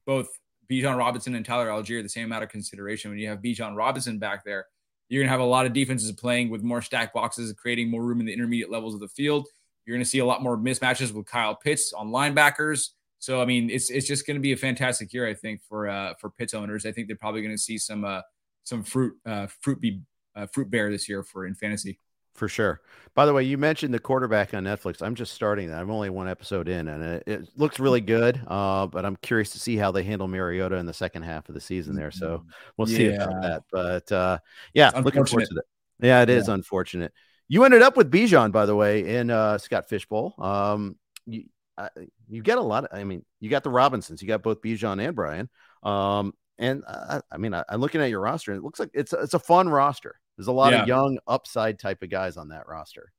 [0.05, 0.29] both
[0.69, 3.09] Bijan Robinson and Tyler Allgeier the same amount of consideration.
[3.09, 4.65] When you have Bijan Robinson back there,
[5.09, 8.03] you're going to have a lot of defenses playing with more stack boxes, creating more
[8.03, 9.47] room in the intermediate levels of the field.
[9.85, 12.89] You're going to see a lot more mismatches with Kyle Pitts on linebackers.
[13.19, 15.89] So I mean, it's it's just going to be a fantastic year, I think, for
[15.89, 16.85] uh, for Pitts owners.
[16.85, 18.21] I think they're probably going to see some uh,
[18.63, 20.01] some fruit uh, fruit be
[20.35, 21.99] uh, fruit bear this year for in fantasy
[22.33, 22.81] for sure.
[23.13, 25.01] By the way, you mentioned the quarterback on Netflix.
[25.01, 25.81] I'm just starting that.
[25.81, 28.39] I'm only one episode in, and it, it looks really good.
[28.47, 31.55] Uh, but I'm curious to see how they handle Mariota in the second half of
[31.55, 32.11] the season there.
[32.11, 32.49] So mm-hmm.
[32.77, 33.23] we'll see yeah.
[33.23, 33.63] about that.
[33.69, 34.37] But uh,
[34.73, 35.65] yeah, looking forward to that.
[35.99, 36.53] Yeah, it is yeah.
[36.53, 37.13] unfortunate.
[37.49, 40.33] You ended up with Bijan, by the way, in uh, Scott Fish Bowl.
[40.39, 41.43] Um, you
[41.77, 41.89] uh,
[42.29, 42.85] you get a lot.
[42.85, 44.21] Of, I mean, you got the Robinsons.
[44.21, 45.49] You got both Bijan and Brian.
[45.83, 48.91] Um, and uh, I mean, I, am looking at your roster, and it looks like
[48.93, 50.20] it's it's a fun roster.
[50.37, 50.81] There's a lot yeah.
[50.81, 53.11] of young upside type of guys on that roster.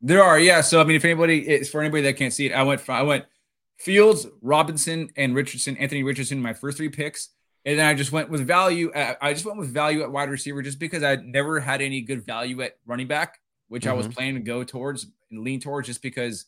[0.00, 0.60] There are, yeah.
[0.60, 3.02] So I mean, if anybody, it's for anybody that can't see it, I went, I
[3.02, 3.24] went
[3.78, 7.30] Fields, Robinson, and Richardson, Anthony Richardson, my first three picks,
[7.64, 8.92] and then I just went with value.
[8.94, 12.24] I just went with value at wide receiver just because I never had any good
[12.24, 13.92] value at running back, which mm-hmm.
[13.92, 14.14] I was mm-hmm.
[14.14, 16.46] planning to go towards and lean towards, just because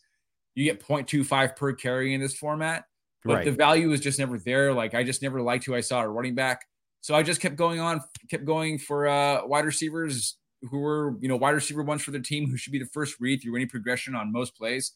[0.55, 2.85] you get 0.25 per carry in this format,
[3.25, 3.45] but right.
[3.45, 4.73] the value was just never there.
[4.73, 6.67] Like I just never liked who I saw at running back.
[7.01, 11.29] So I just kept going on, kept going for uh, wide receivers who were, you
[11.29, 13.67] know, wide receiver ones for the team who should be the first read through any
[13.67, 14.93] progression on most plays.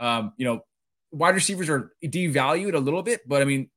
[0.00, 0.64] Um, you know,
[1.12, 3.70] wide receivers are devalued a little bit, but I mean,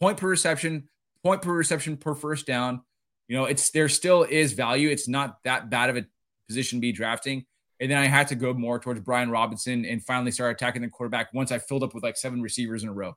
[0.00, 0.88] point per reception,
[1.24, 2.82] point per reception per first down.
[3.26, 4.88] You know, it's there still is value.
[4.88, 6.06] It's not that bad of a
[6.46, 7.46] position to be drafting.
[7.80, 10.88] And then I had to go more towards Brian Robinson and finally start attacking the
[10.88, 13.16] quarterback once I filled up with like seven receivers in a row.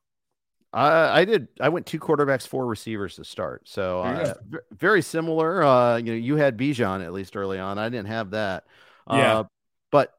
[0.73, 1.47] I, I did.
[1.61, 3.67] I went two quarterbacks, four receivers to start.
[3.69, 4.33] So uh,
[4.71, 5.63] very similar.
[5.63, 7.77] Uh, you know, you had Bijan at least early on.
[7.77, 8.63] I didn't have that.
[9.07, 9.39] Yeah.
[9.39, 9.43] Uh,
[9.91, 10.13] but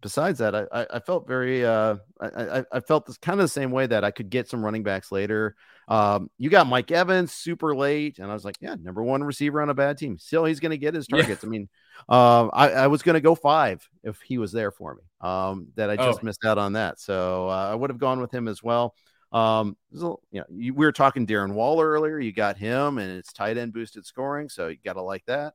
[0.00, 1.64] besides that, I, I felt very.
[1.64, 4.64] Uh, I, I felt this kind of the same way that I could get some
[4.64, 5.56] running backs later.
[5.88, 9.60] Um, you got Mike Evans super late, and I was like, yeah, number one receiver
[9.60, 10.18] on a bad team.
[10.18, 11.42] Still, he's going to get his targets.
[11.42, 11.48] Yeah.
[11.48, 11.68] I mean,
[12.08, 15.02] uh, I, I was going to go five if he was there for me.
[15.20, 16.24] Um, that I just oh.
[16.24, 16.98] missed out on that.
[16.98, 18.94] So uh, I would have gone with him as well.
[19.36, 22.18] Um, you know, you, we were talking Darren Waller earlier.
[22.18, 25.52] You got him, and it's tight end boosted scoring, so you got to like that.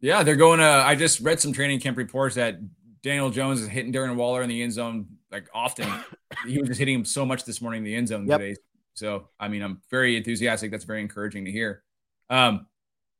[0.00, 0.66] Yeah, they're going to.
[0.66, 2.56] I just read some training camp reports that
[3.02, 5.88] Daniel Jones is hitting Darren Waller in the end zone like often.
[6.46, 8.40] he was just hitting him so much this morning in the end zone yep.
[8.40, 8.56] today.
[8.92, 10.70] So, I mean, I'm very enthusiastic.
[10.70, 11.82] That's very encouraging to hear.
[12.28, 12.66] Um,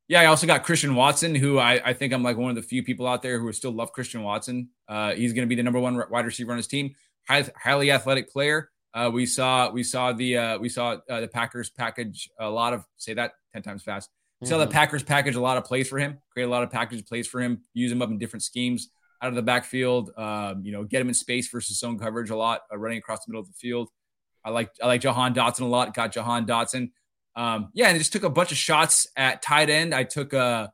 [0.07, 2.63] yeah, I also got Christian Watson, who I, I think I'm like one of the
[2.63, 4.69] few people out there who still love Christian Watson.
[4.87, 6.95] Uh, he's going to be the number one wide receiver on his team.
[7.27, 8.71] High, highly athletic player.
[8.95, 12.73] Uh, we saw we saw the uh, we saw uh, the Packers package a lot
[12.73, 14.09] of say that ten times fast.
[14.41, 14.53] We mm-hmm.
[14.53, 14.73] saw the mm-hmm.
[14.73, 17.41] Packers package a lot of plays for him, create a lot of package plays for
[17.41, 18.91] him, use him up in different schemes
[19.21, 20.11] out of the backfield.
[20.17, 23.25] Um, you know, get him in space versus zone coverage a lot, uh, running across
[23.25, 23.89] the middle of the field.
[24.45, 25.93] I like I like Jahan Dotson a lot.
[25.93, 26.91] Got Jahan Dotson.
[27.35, 29.93] Um, yeah, and just took a bunch of shots at tight end.
[29.93, 30.67] I took a uh,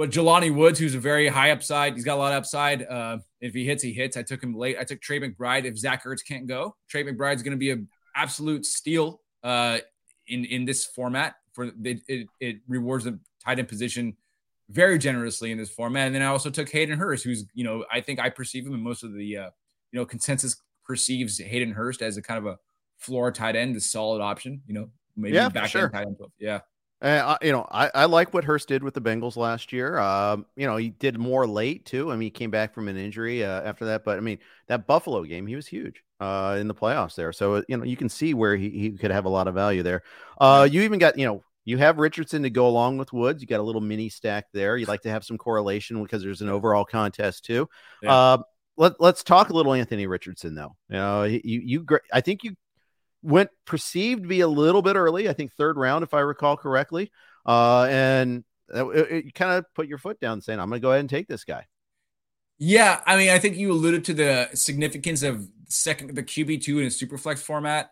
[0.00, 2.86] but Jelani Woods, who's a very high upside, he's got a lot of upside.
[2.86, 4.16] Uh, if he hits, he hits.
[4.16, 4.78] I took him late.
[4.80, 5.66] I took Trey McBride.
[5.66, 7.86] If Zach Ertz can't go, Trey McBride's going to be an
[8.16, 9.80] absolute steal uh,
[10.26, 11.34] in in this format.
[11.52, 14.16] For it, it, it rewards the tight end position
[14.70, 16.06] very generously in this format.
[16.06, 18.72] And then I also took Hayden Hurst, who's you know I think I perceive him
[18.72, 19.50] in most of the uh,
[19.92, 22.58] you know consensus perceives Hayden Hurst as a kind of a
[22.96, 24.62] floor tight end, a solid option.
[24.66, 25.82] You know, maybe yeah, back sure.
[25.82, 26.16] end tight end.
[26.38, 26.60] Yeah.
[27.02, 29.98] Uh, you know, I, I like what Hurst did with the Bengals last year.
[29.98, 32.12] Um, you know, he did more late too.
[32.12, 34.38] I mean, he came back from an injury uh, after that, but I mean,
[34.68, 37.32] that Buffalo game, he was huge uh, in the playoffs there.
[37.32, 39.54] So uh, you know, you can see where he, he could have a lot of
[39.54, 40.02] value there.
[40.38, 43.40] Uh, you even got you know, you have Richardson to go along with Woods.
[43.40, 44.76] You got a little mini stack there.
[44.76, 47.66] You'd like to have some correlation because there's an overall contest too.
[48.02, 48.14] Yeah.
[48.14, 48.38] Uh,
[48.76, 50.76] let, let's talk a little Anthony Richardson though.
[50.88, 52.56] You know, you you I think you
[53.22, 55.28] went perceived to be a little bit early.
[55.28, 57.10] I think third round, if I recall correctly.
[57.46, 60.90] Uh, and it, it kind of put your foot down, saying, "I'm going to go
[60.90, 61.66] ahead and take this guy."
[62.58, 66.78] Yeah, I mean, I think you alluded to the significance of second the QB two
[66.78, 67.90] in a super flex format,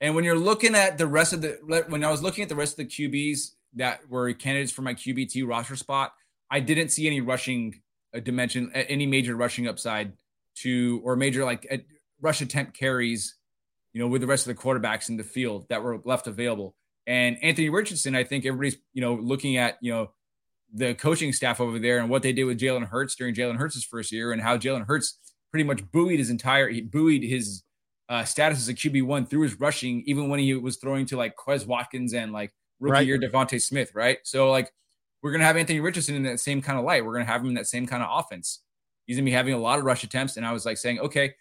[0.00, 2.56] and when you're looking at the rest of the when I was looking at the
[2.56, 6.12] rest of the QBs that were candidates for my QB two roster spot,
[6.50, 7.80] I didn't see any rushing
[8.14, 10.12] uh, dimension, any major rushing upside
[10.56, 11.86] to or major like
[12.20, 13.34] rush attempt carries
[13.94, 16.74] you know, with the rest of the quarterbacks in the field that were left available.
[17.06, 20.10] And Anthony Richardson, I think everybody's, you know, looking at, you know,
[20.74, 23.84] the coaching staff over there and what they did with Jalen Hurts during Jalen Hurts'
[23.84, 25.18] first year and how Jalen Hurts
[25.52, 27.62] pretty much buoyed his entire, he buoyed his
[28.08, 31.36] uh, status as a QB1 through his rushing, even when he was throwing to like
[31.36, 33.06] Quez Watkins and like rookie right.
[33.06, 34.18] year DeVonta Smith, right?
[34.24, 34.72] So, like,
[35.22, 37.04] we're going to have Anthony Richardson in that same kind of light.
[37.04, 38.60] We're going to have him in that same kind of offense.
[39.06, 40.36] He's going to be having a lot of rush attempts.
[40.36, 41.34] And I was like saying, okay,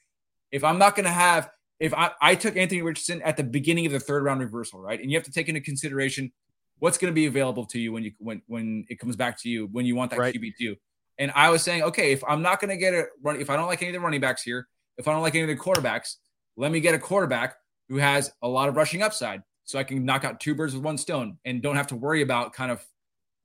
[0.51, 1.49] if I'm not going to have
[1.79, 4.99] if I, I took Anthony Richardson at the beginning of the third round reversal, right?
[4.99, 6.31] And you have to take into consideration
[6.79, 9.49] what's going to be available to you when you when when it comes back to
[9.49, 10.35] you when you want that right.
[10.35, 10.75] QB two.
[11.17, 13.55] And I was saying, okay, if I'm not going to get a run, if I
[13.55, 14.67] don't like any of the running backs here,
[14.97, 16.15] if I don't like any of the quarterbacks,
[16.57, 17.55] let me get a quarterback
[17.89, 20.83] who has a lot of rushing upside, so I can knock out two birds with
[20.83, 22.83] one stone and don't have to worry about kind of,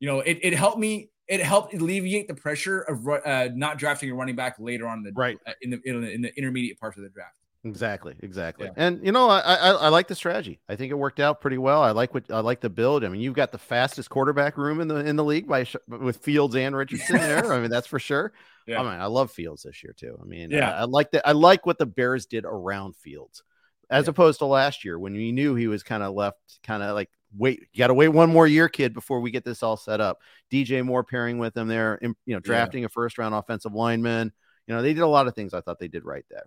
[0.00, 1.10] you know, it, it helped me.
[1.26, 5.12] It helped alleviate the pressure of uh, not drafting a running back later on the
[5.14, 7.34] right uh, in the in the, in the intermediate parts of the draft.
[7.64, 8.66] Exactly, exactly.
[8.66, 8.72] Yeah.
[8.76, 10.60] And you know, I, I, I like the strategy.
[10.68, 11.82] I think it worked out pretty well.
[11.82, 13.04] I like what I like the build.
[13.04, 16.18] I mean, you've got the fastest quarterback room in the in the league by with
[16.18, 17.52] Fields and Richardson there.
[17.52, 18.32] I mean, that's for sure.
[18.66, 18.80] Yeah.
[18.80, 20.16] I mean, I love Fields this year too.
[20.20, 21.26] I mean, yeah, I, I like that.
[21.26, 23.42] I like what the Bears did around Fields,
[23.90, 24.10] as yeah.
[24.10, 27.10] opposed to last year when we knew he was kind of left, kind of like
[27.36, 30.00] wait, you got to wait one more year, kid, before we get this all set
[30.00, 30.20] up.
[30.50, 32.86] DJ Moore pairing with him there, you know, drafting yeah.
[32.86, 34.32] a first round offensive lineman.
[34.66, 36.46] You know, they did a lot of things I thought they did right there.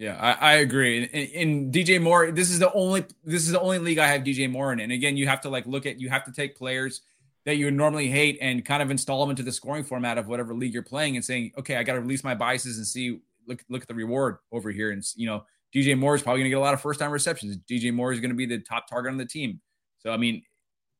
[0.00, 1.30] Yeah, I, I agree.
[1.34, 4.50] And DJ Moore, this is the only this is the only league I have DJ
[4.50, 4.80] Moore in.
[4.80, 7.02] And again, you have to like look at you have to take players
[7.44, 10.54] that you normally hate and kind of install them into the scoring format of whatever
[10.54, 13.62] league you're playing and saying, okay, I got to release my biases and see look
[13.68, 14.90] look at the reward over here.
[14.90, 15.44] And you know,
[15.74, 17.58] DJ Moore is probably going to get a lot of first time receptions.
[17.70, 19.60] DJ Moore is going to be the top target on the team.
[19.98, 20.44] So I mean,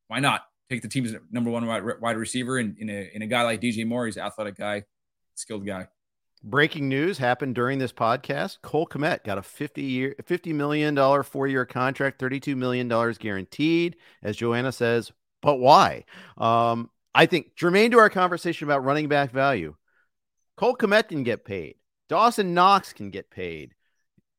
[0.09, 3.27] why not take the team's number one wide, wide receiver and in a in a
[3.27, 4.05] guy like DJ Moore?
[4.05, 4.83] He's an athletic guy,
[5.33, 5.87] skilled guy.
[6.43, 8.57] Breaking news happened during this podcast.
[8.63, 13.97] Cole Kmet got a 50 year, $50 million four year contract, $32 million guaranteed.
[14.23, 15.11] As Joanna says,
[15.41, 16.05] but why?
[16.37, 19.75] Um, I think germane to our conversation about running back value,
[20.57, 21.75] Cole Kmet can get paid.
[22.09, 23.73] Dawson Knox can get paid,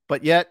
[0.08, 0.48] but yet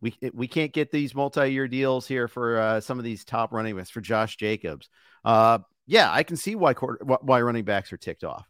[0.00, 3.76] we we can't get these multi-year deals here for uh, some of these top running
[3.76, 4.88] backs for Josh Jacobs.
[5.24, 8.46] Uh, yeah, I can see why why running backs are ticked off.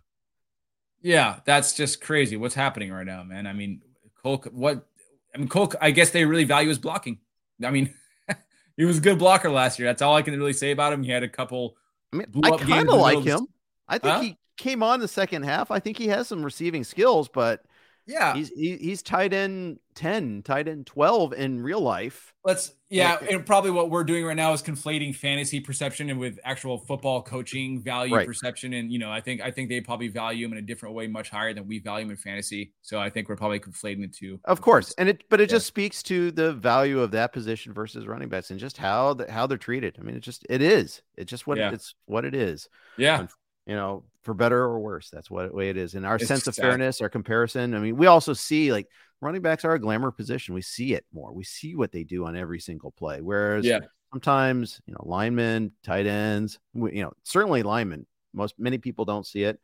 [1.05, 2.39] Yeah, that's just crazy.
[2.39, 3.47] What's happening right now, man?
[3.47, 3.83] I mean,
[4.23, 4.87] Cole, what?
[5.35, 5.71] I mean, Cole.
[5.79, 7.19] I guess they really value his blocking.
[7.63, 7.93] I mean,
[8.79, 9.87] he was a good blocker last year.
[9.87, 11.03] That's all I can really say about him.
[11.03, 11.77] He had a couple.
[12.11, 13.47] I mean, I kind of like him.
[13.87, 14.21] I think huh?
[14.23, 15.71] he came on the second half.
[15.71, 17.67] I think he has some receiving skills, but
[18.07, 22.35] yeah, he's he, he's tight end ten, tight end twelve in real life.
[22.45, 26.39] Let's yeah, and probably what we're doing right now is conflating fantasy perception and with
[26.45, 28.27] actual football coaching value right.
[28.27, 28.75] perception.
[28.75, 31.07] And you know, I think I think they probably value him in a different way,
[31.07, 32.73] much higher than we value him in fantasy.
[32.83, 34.39] So I think we're probably conflating the two.
[34.45, 35.57] Of course, and it but it yeah.
[35.57, 39.31] just speaks to the value of that position versus running backs and just how the,
[39.31, 39.97] how they're treated.
[39.99, 41.03] I mean, it just it is.
[41.17, 41.73] It just what yeah.
[41.73, 42.69] it's what it is.
[42.99, 43.27] Yeah
[43.67, 45.11] you know, for better or worse.
[45.11, 45.95] That's what way it is.
[45.95, 47.75] And our it's sense of fairness, our comparison.
[47.75, 48.89] I mean, we also see like
[49.21, 50.55] running backs are a glamour position.
[50.55, 51.33] We see it more.
[51.33, 53.21] We see what they do on every single play.
[53.21, 53.81] Whereas yeah.
[54.13, 58.07] sometimes, you know, linemen, tight ends, you know, certainly linemen.
[58.33, 59.61] Most many people don't see it.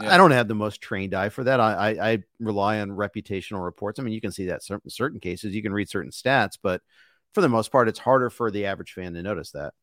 [0.00, 0.14] Yeah.
[0.14, 1.60] I don't have the most trained eye for that.
[1.60, 4.00] I, I, I rely on reputational reports.
[4.00, 5.54] I mean, you can see that certain certain cases.
[5.54, 6.80] You can read certain stats, but
[7.32, 9.74] for the most part, it's harder for the average fan to notice that.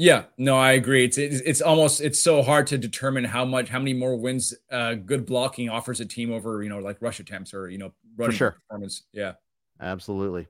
[0.00, 1.04] Yeah, no, I agree.
[1.04, 4.54] It's, it's, it's almost it's so hard to determine how much how many more wins
[4.70, 7.92] uh, good blocking offers a team over you know like rush attempts or you know
[8.16, 8.52] running sure.
[8.52, 9.02] performance.
[9.12, 9.32] Yeah,
[9.80, 10.46] absolutely.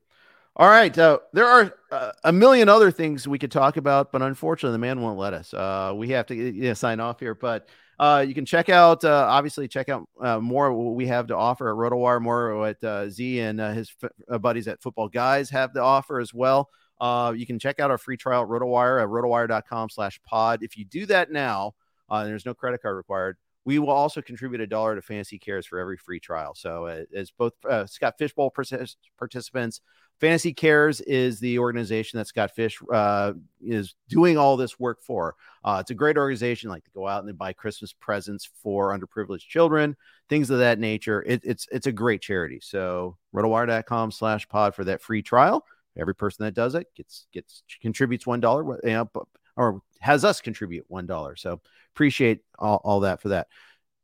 [0.55, 4.21] All right, uh, there are uh, a million other things we could talk about, but
[4.21, 5.55] unfortunately, the man won't let us.
[5.55, 7.69] Uh, we have to you know, sign off here, but
[7.99, 11.37] uh, you can check out, uh, obviously, check out uh, more what we have to
[11.37, 15.09] offer at RotoWire, more what uh, Z and uh, his f- uh, buddies at Football
[15.09, 16.69] Guys have to offer as well.
[17.01, 20.63] Uh, you can check out our free trial at RotoWire at rotowire.com slash pod.
[20.63, 21.75] If you do that now,
[22.09, 23.37] uh, there's no credit card required.
[23.65, 26.55] We will also contribute a dollar to Fantasy Cares for every free trial.
[26.55, 29.81] So, uh, as both uh, Scott Fish Bowl participants,
[30.21, 35.37] Fantasy Cares is the organization that Scott Fish uh, is doing all this work for.
[35.63, 39.47] Uh, it's a great organization, like to go out and buy Christmas presents for underprivileged
[39.47, 39.97] children,
[40.29, 41.23] things of that nature.
[41.27, 42.61] It, it's it's a great charity.
[42.63, 45.65] So, rotowire.com slash pod for that free trial.
[45.99, 49.11] Every person that does it gets gets contributes one dollar, you know,
[49.57, 51.37] or has us contribute one dollar.
[51.37, 51.61] So
[51.95, 53.49] appreciate all, all that for that.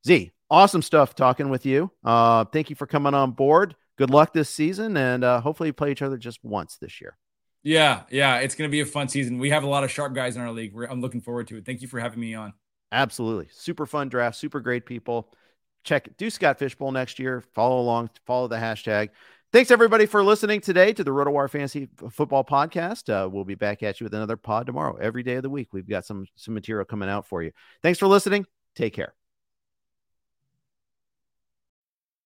[0.06, 1.90] Z, awesome stuff talking with you.
[2.04, 3.76] Uh, thank you for coming on board.
[3.96, 7.16] Good luck this season, and uh, hopefully play each other just once this year.
[7.62, 9.38] Yeah, yeah, it's going to be a fun season.
[9.38, 10.74] We have a lot of sharp guys in our league.
[10.74, 11.64] We're, I'm looking forward to it.
[11.64, 12.52] Thank you for having me on.
[12.92, 15.32] Absolutely, super fun draft, super great people.
[15.84, 17.42] Check do Scott Fish Bowl next year.
[17.54, 19.10] Follow along, follow the hashtag.
[19.54, 23.08] Thanks everybody for listening today to the RotoWire Fantasy Football Podcast.
[23.08, 24.96] Uh, we'll be back at you with another pod tomorrow.
[25.00, 27.52] Every day of the week, we've got some some material coming out for you.
[27.80, 28.46] Thanks for listening.
[28.74, 29.14] Take care.